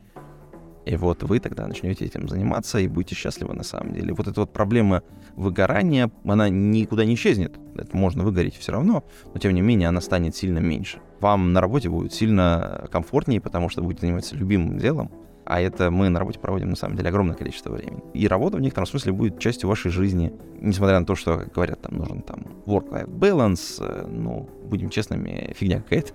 [0.86, 4.14] И вот вы тогда начнете этим заниматься и будете счастливы на самом деле.
[4.14, 5.03] Вот эта вот проблема
[5.36, 7.59] выгорания, она никуда не исчезнет.
[7.76, 9.03] Это можно выгореть все равно,
[9.34, 10.99] но тем не менее она станет сильно меньше.
[11.20, 15.12] Вам на работе будет сильно комфортнее, потому что будете заниматься любимым делом,
[15.52, 18.02] а это мы на работе проводим, на самом деле, огромное количество времени.
[18.14, 20.32] И работа в некотором смысле будет частью вашей жизни,
[20.62, 25.54] несмотря на то, что, как говорят, там нужен там work-life balance, э, ну, будем честными,
[25.54, 26.14] фигня какая-то.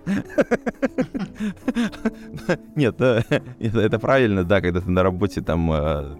[2.76, 6.16] Нет, это правильно, да, когда ты на работе там э,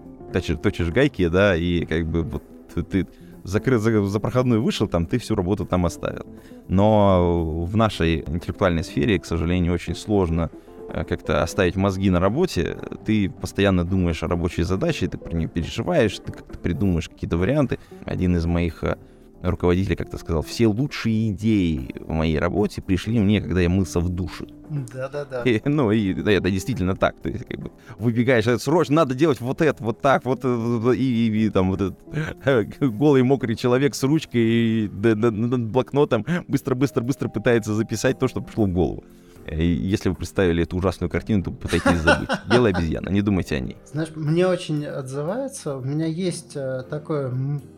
[0.61, 2.43] точишь гайки, да, и как бы вот
[2.91, 3.07] ты
[3.43, 6.27] закрыл, за, за проходную вышел, там ты всю работу там оставил.
[6.67, 10.51] Но в нашей интеллектуальной сфере, к сожалению, очень сложно
[10.87, 16.17] как-то оставить мозги на работе, ты постоянно думаешь о рабочей задаче, ты про нее переживаешь,
[16.19, 17.79] ты как-то придумаешь какие-то варианты.
[18.05, 18.97] Один из моих э,
[19.41, 24.09] руководителей как-то сказал, все лучшие идеи в моей работе пришли мне, когда я мылся в
[24.09, 24.45] душе.
[24.69, 25.43] Да-да-да.
[25.65, 27.19] Ну, и да, это действительно так.
[27.19, 30.93] То есть, как бы, выбегаешь, это срочно надо делать вот это, вот так, вот, э,
[30.95, 36.25] и, и, и там вот этот голый мокрый человек с ручкой и да, да, блокнотом
[36.47, 39.03] быстро-быстро-быстро пытается записать то, что пришло в голову.
[39.51, 42.29] Если вы представили эту ужасную картину, то пытайтесь забыть.
[42.49, 43.77] Белая обезьяна, не думайте о ней.
[43.85, 45.77] Знаешь, мне очень отзывается.
[45.77, 47.29] У меня есть э, такое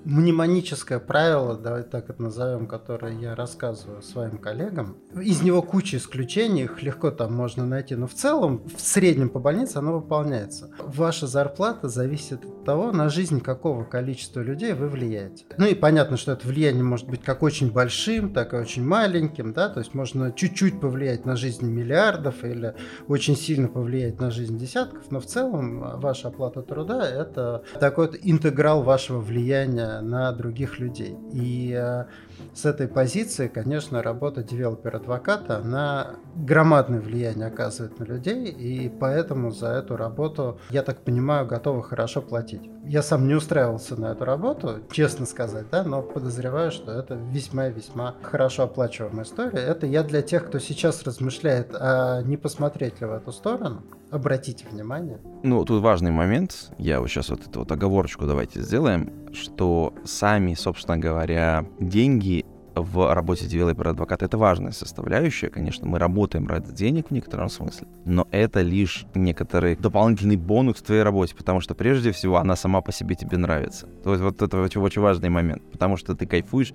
[0.06, 4.98] мнемоническое правило, давай так это назовем, которое я рассказываю своим коллегам.
[5.22, 9.40] Из него куча исключений, их легко там можно найти, но в целом, в среднем по
[9.40, 10.70] больнице оно выполняется.
[10.80, 15.46] Ваша зарплата зависит от того, на жизнь какого количества людей вы влияете.
[15.58, 19.54] Ну и понятно, что это влияние может быть как очень большим, так и очень маленьким,
[19.54, 22.74] да, то есть можно чуть-чуть повлиять на жизнь жизнь миллиардов или
[23.08, 28.08] очень сильно повлиять на жизнь десятков, но в целом а, ваша оплата труда– это такой
[28.08, 31.16] вот интеграл вашего влияния на других людей.
[31.34, 32.08] И а,
[32.54, 39.68] с этой позиции, конечно, работа девелопер-адвоката, она громадное влияние оказывает на людей, и поэтому за
[39.68, 42.70] эту работу, я так понимаю, готовы хорошо платить.
[42.86, 48.16] Я сам не устраивался на эту работу, честно сказать, да, но подозреваю, что это весьма-весьма
[48.22, 49.60] хорошо оплачиваемая история.
[49.60, 54.66] Это я для тех, кто сейчас размышляет, а не посмотреть ли в эту сторону, обратите
[54.70, 55.20] внимание.
[55.44, 60.54] Ну, тут важный момент, я вот сейчас вот эту вот оговорочку давайте сделаем, что сами,
[60.54, 62.46] собственно говоря, деньги
[62.76, 65.50] в работе developer а advocate а это важная составляющая.
[65.50, 70.84] Конечно, мы работаем ради денег в некотором смысле, но это лишь некоторый дополнительный бонус в
[70.84, 73.88] твоей работе, потому что прежде всего она сама по себе тебе нравится.
[74.04, 76.74] То есть вот это очень, очень важный момент, потому что ты кайфуешь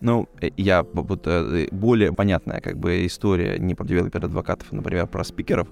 [0.00, 4.68] ну, э, я вот, э, более понятная как бы история не про developer advocate ов,
[4.70, 5.68] а, например, про спикеров.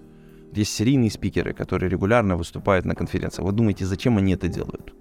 [0.55, 3.47] Есть серийные спикеры, которые регулярно выступают на конференциях.
[3.47, 4.95] Вы думаете, зачем они это делают?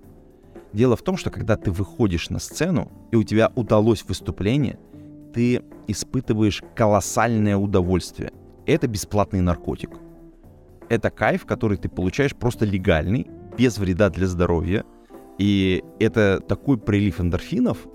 [0.73, 4.77] Дело в том, что когда ты выходишь на сцену, и у тебя удалось выступление,
[5.33, 8.31] ты испытываешь колоссальное удовольствие.
[8.65, 9.91] Это бесплатный наркотик.
[10.89, 13.27] Это кайф, который ты получаешь просто легальный,
[13.57, 14.83] без вреда для здоровья.
[15.37, 17.87] И это такой прилив эндорфинов,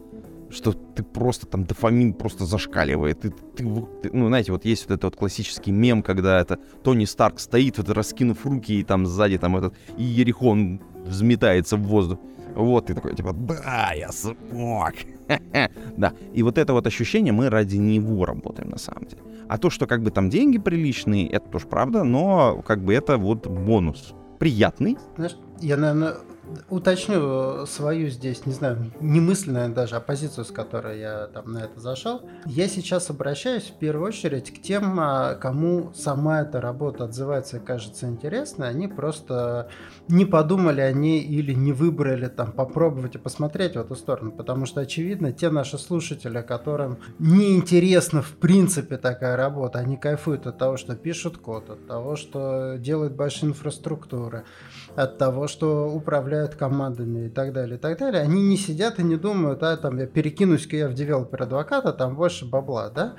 [0.52, 3.20] что ты просто там дофамин просто зашкаливает.
[3.20, 3.64] Ты, ты,
[4.02, 7.78] ты, ну, знаете, вот есть вот этот вот классический мем, когда это Тони Старк стоит,
[7.78, 12.18] вот раскинув руки, и там сзади там этот и Ерихон взметается в воздух.
[12.54, 14.92] Вот, ты такой, типа, да, я смог.
[15.96, 19.22] да, и вот это вот ощущение, мы ради него работаем на самом деле.
[19.48, 23.16] А то, что как бы там деньги приличные, это тоже правда, но как бы это
[23.16, 24.14] вот бонус.
[24.38, 24.98] Приятный.
[25.16, 26.16] Знаешь, я, наверное,
[26.68, 32.22] уточню свою здесь, не знаю, немысленную даже оппозицию, с которой я там на это зашел.
[32.46, 37.60] Я сейчас обращаюсь в первую очередь к тем, а, кому сама эта работа отзывается и
[37.60, 38.68] кажется интересной.
[38.68, 39.68] Они просто
[40.08, 44.32] не подумали о ней или не выбрали там попробовать и посмотреть в эту сторону.
[44.32, 50.58] Потому что, очевидно, те наши слушатели, которым неинтересна в принципе такая работа, они кайфуют от
[50.58, 54.44] того, что пишут код, от того, что делают большие инфраструктуры,
[54.96, 59.02] от того, что управляют командами и так далее, и так далее, они не сидят и
[59.02, 63.14] не думают, а там я перекинусь-ка я в девелопер адвоката, там больше бабла, да?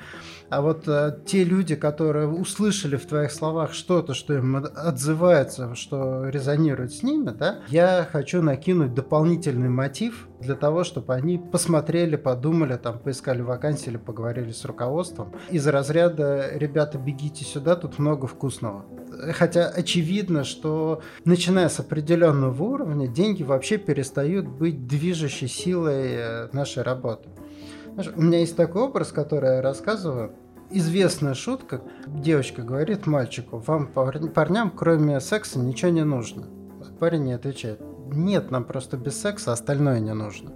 [0.50, 6.28] А вот а, те люди, которые услышали в твоих словах что-то, что им отзывается, что
[6.30, 12.76] резонирует с ними, да, я хочу накинуть дополнительный мотив для того, чтобы они посмотрели, подумали,
[12.78, 15.34] там, поискали вакансии или поговорили с руководством.
[15.50, 18.86] Из разряда «ребята, бегите сюда, тут много вкусного».
[19.34, 26.84] Хотя очевидно, что начиная с определенного уровня, деньги вообще перестают быть движущей силой э, нашей
[26.84, 27.30] работы.
[28.16, 30.32] У меня есть такой образ, который я рассказываю
[30.72, 31.82] известная шутка.
[32.08, 36.46] Девочка говорит мальчику, вам парням кроме секса ничего не нужно.
[37.04, 37.82] Парень не отвечает.
[38.14, 40.52] Нет, нам просто без секса остальное не нужно.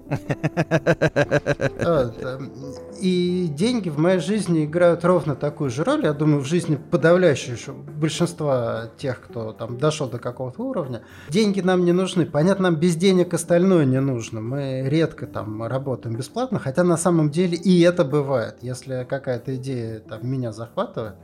[1.80, 2.54] Эм,
[3.02, 6.06] и деньги в моей жизни играют ровно такую же роль.
[6.06, 11.02] Я думаю, в жизни подавляющего большинства тех, кто там дошел до какого-то уровня.
[11.28, 12.26] Деньги нам не нужны.
[12.26, 14.40] Понятно, нам без денег остальное не нужно.
[14.40, 18.60] Мы редко там работаем бесплатно, хотя на самом деле и это бывает.
[18.62, 21.16] Если какая-то идея там меня захватывает,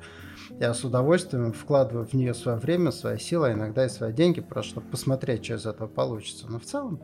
[0.59, 4.41] я с удовольствием вкладываю в нее свое время, свои силы, а иногда и свои деньги,
[4.41, 6.45] просто чтобы посмотреть, что из этого получится.
[6.47, 7.01] Но в целом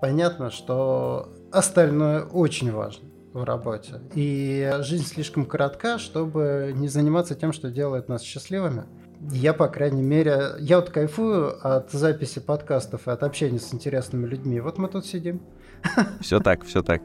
[0.00, 4.00] понятно, что остальное очень важно в работе.
[4.14, 8.84] И жизнь слишком коротка, чтобы не заниматься тем, что делает нас счастливыми.
[9.30, 14.26] Я, по крайней мере, я вот кайфую от записи подкастов и от общения с интересными
[14.26, 14.60] людьми.
[14.60, 15.40] Вот мы тут сидим.
[16.20, 17.00] Все так, все так.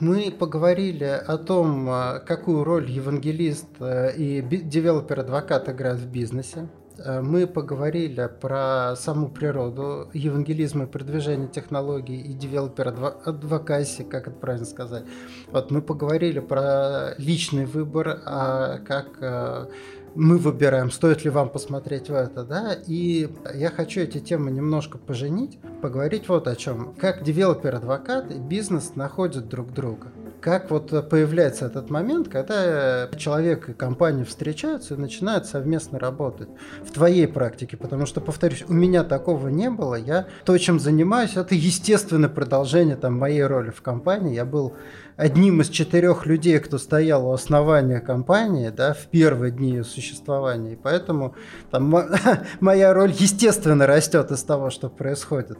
[0.00, 6.68] Мы поговорили о том, а, какую роль евангелист э, и developer advocate играют в бизнесе.
[6.98, 14.36] Э, мы поговорили про саму природу евангелизма и продвижения технологий и developer advocacy, как это
[14.36, 15.04] правильно сказать.
[15.52, 19.70] Вот мы поговорили про личный выбор, а как
[20.14, 24.98] мы выбираем, стоит ли вам посмотреть в это, да, и я хочу эти темы немножко
[24.98, 26.94] поженить, поговорить вот о чем.
[26.94, 30.08] Как developer advocate и бизнес находят друг друга.
[30.44, 36.50] Как вот появляется этот момент, когда человек и компания встречаются и начинают совместно работать
[36.84, 41.36] в твоей практике, потому что, повторюсь, у меня такого не было, я то, чем занимаюсь,
[41.36, 44.74] это естественное продолжение там моей роли в компании, я был
[45.16, 50.74] одним из четырех людей, кто стоял у основания компании, да, в первые дни ее существования.
[50.74, 51.34] И поэтому
[51.70, 51.94] там,
[52.60, 55.56] моя роль, естественно, растет из того, что происходит.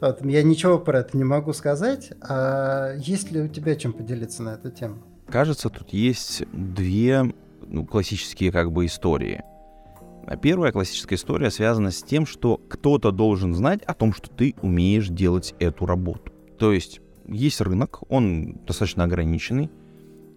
[0.00, 2.12] Вот, я ничего про это не могу сказать.
[2.20, 4.98] А есть ли у тебя чем поделиться на эту тему?
[5.28, 7.32] Кажется, тут есть две
[7.66, 9.42] ну, классические как бы истории.
[10.42, 15.08] Первая классическая история связана с тем, что кто-то должен знать о том, что ты умеешь
[15.08, 16.32] делать эту работу.
[16.58, 19.70] То есть есть рынок, он достаточно ограниченный,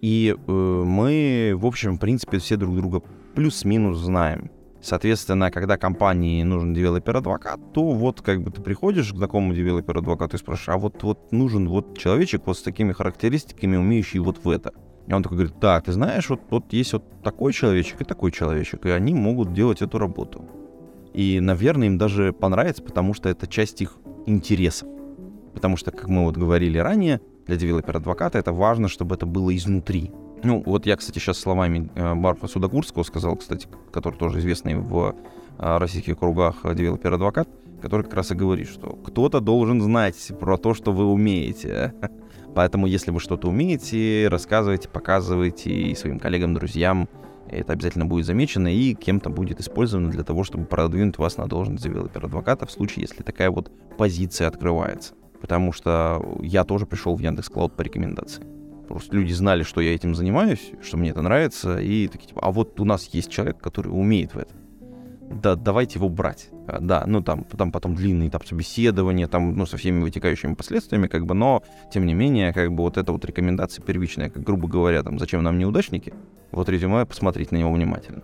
[0.02, 3.02] и э, мы, в общем, в принципе, все друг друга
[3.36, 4.50] плюс-минус знаем.
[4.82, 9.96] Соответственно, когда компании нужен developer advocate, то вот как бы ты приходишь к такому developer
[9.96, 14.20] advocate у и спрашиваешь, а вот, вот нужен вот человечек вот с такими характеристиками, умеющий
[14.20, 14.74] вот в это.
[15.08, 18.32] И он такой говорит, так, ты знаешь, вот, вот есть вот такой человечек и такой
[18.32, 20.46] человечек, и они могут делать эту работу.
[21.14, 24.88] И, наверное, им даже понравится, потому что это часть их интересов.
[25.54, 29.16] Потому что, как мы вот говорили ранее, для developer а advocate а это важно, чтобы
[29.16, 30.12] это было изнутри.
[30.44, 35.16] Ну, вот я, кстати, сейчас словами э, Баруха Садогурского сказал, кстати, который тоже известный в
[35.58, 37.48] э, российских кругах developer advocate,
[37.82, 41.94] который как раз и говорит, что кто-то должен знать про то, что вы умеете.
[42.56, 47.08] Поэтому, если вы что-то умеете, рассказывайте, показывайте и своим коллегам, друзьям.
[47.48, 51.84] Это обязательно будет замечено и кем-то будет использовано для того, чтобы продвинуть вас на должность
[51.84, 57.16] developer advocate а в случае, если такая вот позиция открывается потому что я тоже пришел
[57.16, 58.44] в Яндекс Клауд по рекомендации.
[58.94, 62.52] Просто люди знали, что я этим занимаюсь, что мне это нравится, и такие, типа, а
[62.52, 64.58] вот у нас есть человек, который умеет в этом.
[65.42, 66.50] Да, давайте его брать.
[66.68, 71.08] А, да, ну там, там потом длинный этап собеседования, там, ну, со всеми вытекающими последствиями,
[71.08, 74.68] как бы, но, тем не менее, как бы вот эта вот рекомендация первичная, как грубо
[74.68, 76.14] говоря, там, зачем нам неудачники,
[76.52, 78.24] вот резюме, посмотреть на него внимательно.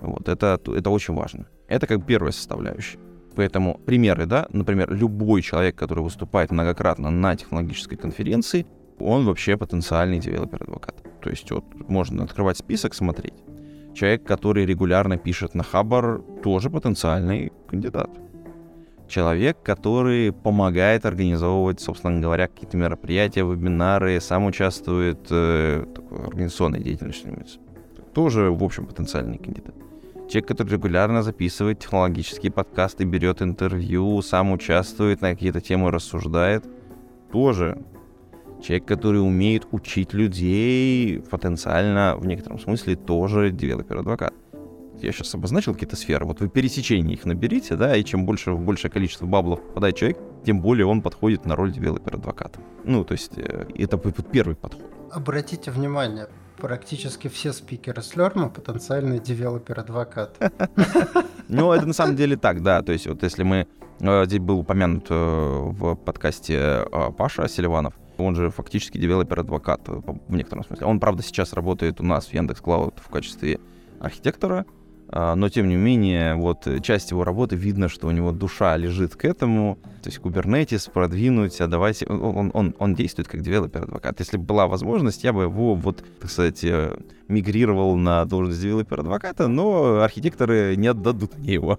[0.00, 1.46] Вот, это, это очень важно.
[1.68, 2.98] Это как первая составляющая.
[3.36, 8.66] Поэтому примеры, да, например, любой человек, который выступает многократно на технологической конференции,
[9.00, 10.96] он вообще потенциальный developer advocate.
[11.20, 13.34] То есть вот можно открывать список, смотреть.
[13.94, 18.10] Человек, который регулярно пишет на Хабр, тоже потенциальный кандидат.
[19.08, 27.26] Человек, который помогает организовывать, собственно говоря, какие-то мероприятия, вебинары, сам участвует э, в организационной деятельности,
[28.12, 29.74] тоже, в общем, потенциальный кандидат.
[30.28, 36.66] Человек, который регулярно записывает технологические подкасты, берет интервью, сам участвует, на какие-то темы рассуждает,
[37.32, 37.78] тоже
[38.62, 44.34] человек, который умеет учить людей, потенциально, в некотором смысле, тоже developer advocate.
[45.00, 48.60] Я сейчас обозначил какие-то сферы, вот вы пересечение их наберите, да, и чем больше в
[48.60, 52.58] большее количество bubble ов попадает человек, тем более он подходит на роль developer advocate а.
[52.84, 54.84] Ну, то есть э, это первый подход.
[55.12, 60.36] Обратите внимание, практически все спикеры Слерма потенциальный девелопер-адвокат.
[61.50, 62.82] Ну, это на самом деле так, да.
[62.82, 63.66] То есть вот если мы...
[64.00, 66.84] Э, здесь был упомянут э, в подкасте
[67.16, 67.94] Паша Селиванов,
[68.24, 70.86] он же фактически developer advocate в некотором смысле.
[70.86, 73.60] Он, правда, сейчас работает у нас в Yandex Cloud в качестве
[74.00, 74.66] архитектора,
[75.10, 78.76] а, но тем не менее, вот э, часть его работы видно, что у него душа
[78.76, 82.06] лежит к этому, то есть Kubernetes продвинуть, а давайте...
[82.06, 84.20] Он, он, он действует как developer advocate.
[84.20, 86.94] Если бы была возможность, я бы его, вот, так сказать, э,
[87.28, 91.78] мигрировал на должность девелопер-адвоката, но архитекторы не отдадут мне его.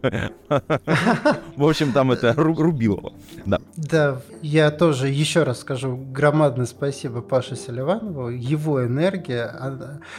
[1.56, 3.14] В общем, там это Рубилово.
[3.46, 3.60] Да.
[3.76, 8.30] Да, я тоже еще раз скажу громадное спасибо Паше Селиванову.
[8.30, 9.52] Его энергия,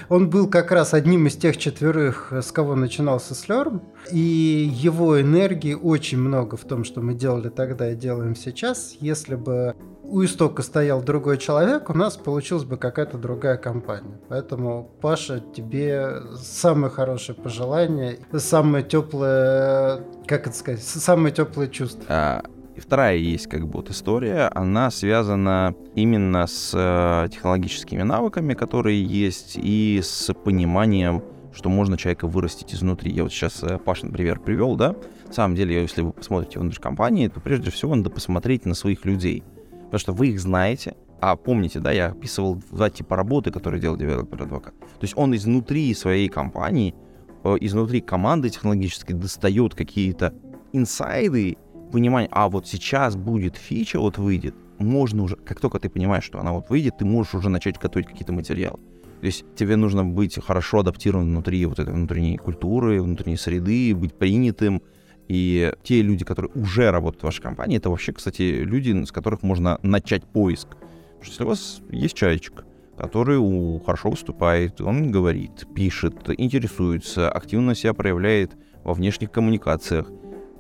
[0.09, 5.75] он был как раз одним из тех четверых, с кого начинался Слерм, и его энергии
[5.75, 8.97] очень много в том, что мы делали тогда и делаем сейчас.
[9.01, 14.19] Если бы у истока стоял другой человек, у нас получилась бы какая-то другая компания.
[14.29, 22.05] Поэтому, Паша, тебе самое хорошее пожелание, самое теплое, как это сказать, самое теплое чувство.
[22.09, 22.43] А,
[22.75, 29.05] и вторая есть как бы вот история, она связана именно с э, технологическими навыками, которые
[29.05, 31.23] есть, и с пониманием,
[31.53, 33.13] что можно человека вырастить изнутри.
[33.13, 34.97] Я вот сейчас э, Пашин пример привел, да?
[35.27, 39.05] На самом деле, если вы посмотрите внутрь компании, то прежде всего надо посмотреть на своих
[39.05, 39.45] людей–
[39.91, 43.97] потому что вы их знаете, а помните, да, я описывал два типа работы, которые делал
[43.97, 44.73] developer advocate.
[44.79, 46.95] То есть он изнутри своей компании,
[47.43, 50.33] э, изнутри команды технологической достает какие-то
[50.73, 51.59] инсайды,
[51.91, 56.39] понимание, а вот сейчас будет фича, вот выйдет, можно уже, как только ты понимаешь, что
[56.39, 58.79] она вот выйдет, ты можешь уже начать готовить какие-то материалы.
[59.21, 64.15] То есть тебе нужно быть хорошо адаптированным внутри вот этой внутренней культуры, внутренней среды, быть
[64.15, 64.83] принятым,
[65.31, 69.45] и те люди, которые уже работают в вашей компании, это вообще, кстати, люди, с которых
[69.45, 70.71] можно начать поиск.
[70.71, 72.65] Потому что если у вас есть человечек,
[72.97, 73.39] который
[73.87, 80.11] хорошо выступает, он говорит, пишет, интересуется, активно себя проявляет во внешних коммуникациях,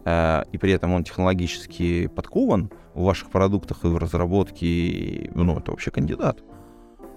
[0.05, 5.73] э, и при этом он технологически подкован в ваших продуктах и в разработке, ну, это
[5.73, 6.45] вообще кандидат.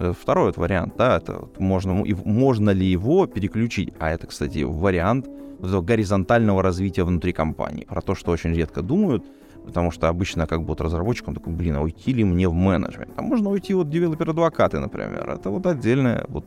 [0.00, 1.94] Э, второй вот вариант, да, это можно,
[2.24, 5.28] можно ли его переключить, а это, кстати, вариант
[5.82, 9.24] горизонтального развития внутри компании, про то, что очень редко думают,
[9.64, 12.54] потому что обычно как бы вот разработчик, он такой, блин, а уйти ли мне в
[12.54, 13.10] менеджмент?
[13.16, 16.44] А можно уйти вот девелопер-адвокаты, например, это вот отдельная вот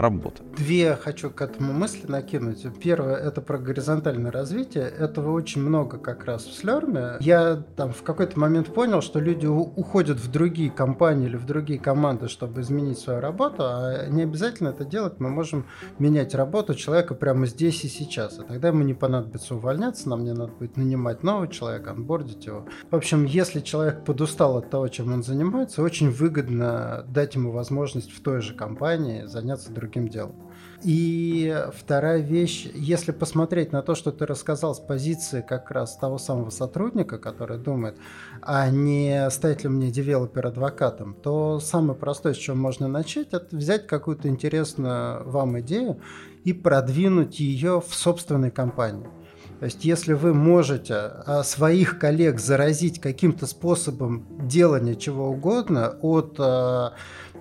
[0.00, 0.42] работа.
[0.56, 2.66] Две хочу к этому мысли накинуть.
[2.80, 4.84] Первое, это про горизонтальное развитие.
[4.84, 7.16] Этого очень много как раз в Слерме.
[7.20, 11.80] Я там в какой-то момент понял, что люди уходят в другие компании или в другие
[11.80, 15.20] команды, чтобы изменить свою работу, а не обязательно это делать.
[15.20, 15.66] Мы можем
[15.98, 18.38] менять работу человека прямо здесь и сейчас.
[18.38, 22.66] И тогда ему не понадобится увольняться, нам не надо будет нанимать нового человека, анбордить его.
[22.90, 28.10] В общем, если человек подустал от того, чем он занимается, очень выгодно дать ему возможность
[28.10, 30.34] в той же компании заняться другим другим делом.
[30.84, 36.18] И вторая вещь, если посмотреть на то, что ты рассказал с позиции как раз того
[36.18, 37.96] самого сотрудника, который думает,
[38.42, 43.88] а не стать ли мне девелопер-адвокатом, то самое простое, с чего можно начать, это взять
[43.88, 46.00] какую-то интересную вам идею
[46.44, 49.08] и продвинуть ее в собственной компании.
[49.58, 56.36] То есть, если вы можете а, своих коллег заразить каким-то способом делания чего угодно, от
[56.38, 56.92] а,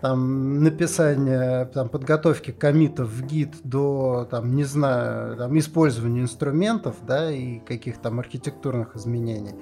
[0.02, 7.32] там, написания, там, подготовки комитов в гид до, там, не знаю, там, использования инструментов, да,
[7.32, 9.56] и каких-то архитектурных изменений,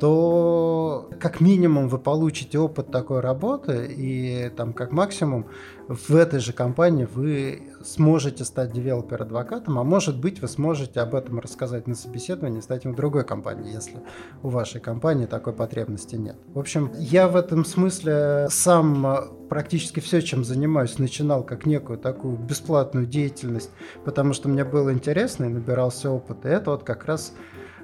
[0.00, 5.46] то как минимум вы получите опыт такой работы, и там как максимум
[5.88, 11.40] в этой же компании вы сможете стать девелопер-адвокатом, а может быть вы сможете об этом
[11.40, 13.98] рассказать на собеседовании, стать в другой компании, если
[14.42, 16.36] у вашей компании такой потребности нет.
[16.54, 22.38] В общем, я в этом смысле сам практически все, чем занимаюсь, начинал как некую такую
[22.38, 23.70] бесплатную деятельность,
[24.04, 26.46] потому что мне было интересно и набирался опыт.
[26.46, 27.34] И это вот как раз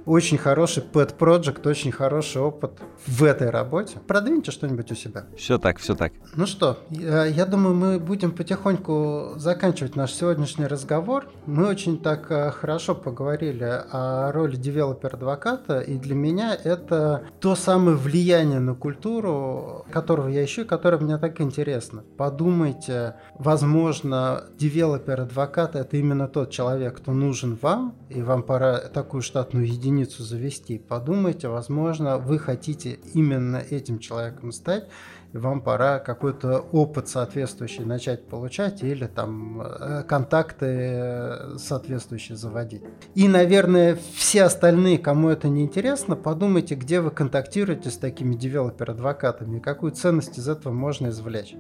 [0.07, 3.99] очень хороший pet project, очень хороший опыт в этой работе.
[4.07, 5.25] Продвиньте что-нибудь у себя.
[5.37, 6.13] Все так, все так.
[6.37, 11.29] Ну что, я, я думаю, мы будем потихоньку заканчивать наш сегодняшний разговор.
[11.47, 17.25] Мы очень так э, хорошо поговорили о роли developer advocate а, и для меня это
[17.41, 22.05] то самое влияние на культуру, которого я ищу, и которое мне так интересно.
[22.17, 29.23] Подумайте, возможно, developer advocate это именно тот человек, кто нужен вам, и вам пора такую
[29.23, 30.79] штатную единицу единицу завести.
[30.79, 34.89] Подумайте, возможно, вы хотите именно этим человеком стать,
[35.33, 42.83] и вам пора какой-то опыт соответствующий начать получать или там э, контакты соответствующие заводить.
[43.15, 49.59] И, наверное, все остальные, кому это не интересно, подумайте, где вы контактируете с такими девелопер-адвокатами,
[49.59, 51.55] какую ценность из этого можно извлечь.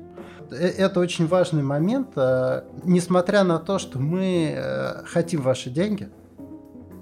[0.51, 6.09] Э, это очень важный момент, э, несмотря на то, что мы хотим ваши деньги,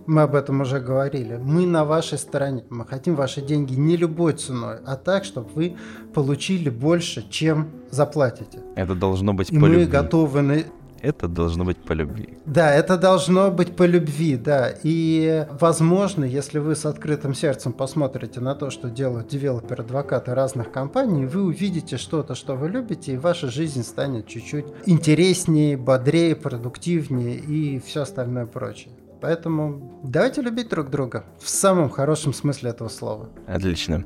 [0.06, 1.36] мы об этом уже говорили.
[1.42, 2.64] Мы на вашей стороне.
[2.70, 5.76] Мы хотим ваши деньги не любой ценой, а так, чтобы вы
[6.12, 8.60] получили больше, чем заплатите.
[8.76, 9.86] Это должно быть И по мы любви.
[9.86, 10.56] готовы на...
[11.00, 12.30] Это должно быть по любви.
[12.46, 14.70] Да, это должно быть по любви, да.
[14.82, 21.26] И, возможно, если вы с открытым сердцем посмотрите на то, что делают девелопер-адвокаты разных компаний,
[21.26, 27.78] вы увидите что-то, что вы любите, и ваша жизнь станет чуть-чуть интереснее, бодрее, продуктивнее и
[27.80, 28.94] все остальное прочее.
[29.24, 33.30] Поэтому давайте любить друг друга в самом хорошем смысле этого слова.
[33.46, 34.04] Отлично.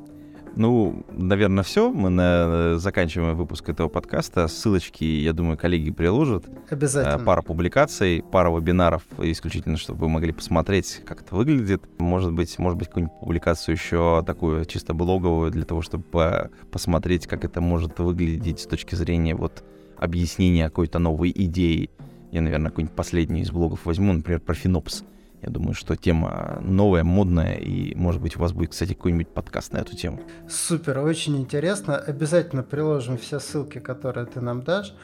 [0.55, 1.91] Ну, наверное, все.
[1.91, 2.79] Мы на...
[2.79, 4.47] заканчиваем выпуск этого подкаста.
[4.47, 6.45] Ссылочки, я думаю, коллеги приложат.
[6.71, 7.19] Обязательно.
[7.25, 11.83] Пара публикаций, пара вебинаров, исключительно, чтобы вы могли посмотреть, как это выглядит.
[11.99, 17.45] Может быть, может быть, какую-нибудь публикацию еще такую чисто блоговую, для того, чтобы посмотреть, как
[17.45, 19.64] это может выглядеть с точки зрения вот
[19.97, 21.91] объяснения какой-то новой идеи
[22.31, 25.05] я, наверное, какой-нибудь последний из блогов возьму, например, про Финопс.
[25.41, 29.72] Я думаю, что тема новая, модная, и, может быть, у вас будет, кстати, какой-нибудь подкаст
[29.72, 30.20] на эту тему.
[30.49, 31.97] Супер, очень интересно.
[31.97, 34.95] Обязательно приложим все ссылки, которые ты нам дашь.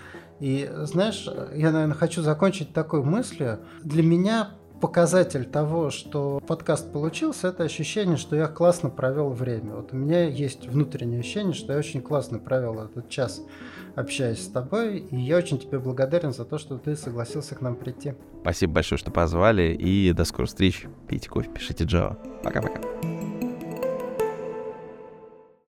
[0.41, 3.61] И, знаешь, я, наверное, хочу закончить такой мыслью.
[3.85, 4.51] Для меня
[4.85, 9.77] показатель того, что подкаст получился, это ощущение, что я классно провел время.
[9.77, 13.41] Вот у меня есть внутреннее ощущение, что я очень классно провел этот час
[13.95, 17.77] общаюсь с тобой, и я очень тебе благодарен за то, что ты согласился к нам
[17.77, 18.13] прийти.
[18.43, 20.85] Спасибо большое, что позвали, и до скорых встреч.
[21.09, 22.19] Пейте кофе, пишите Java.
[22.43, 22.83] Пока-пока.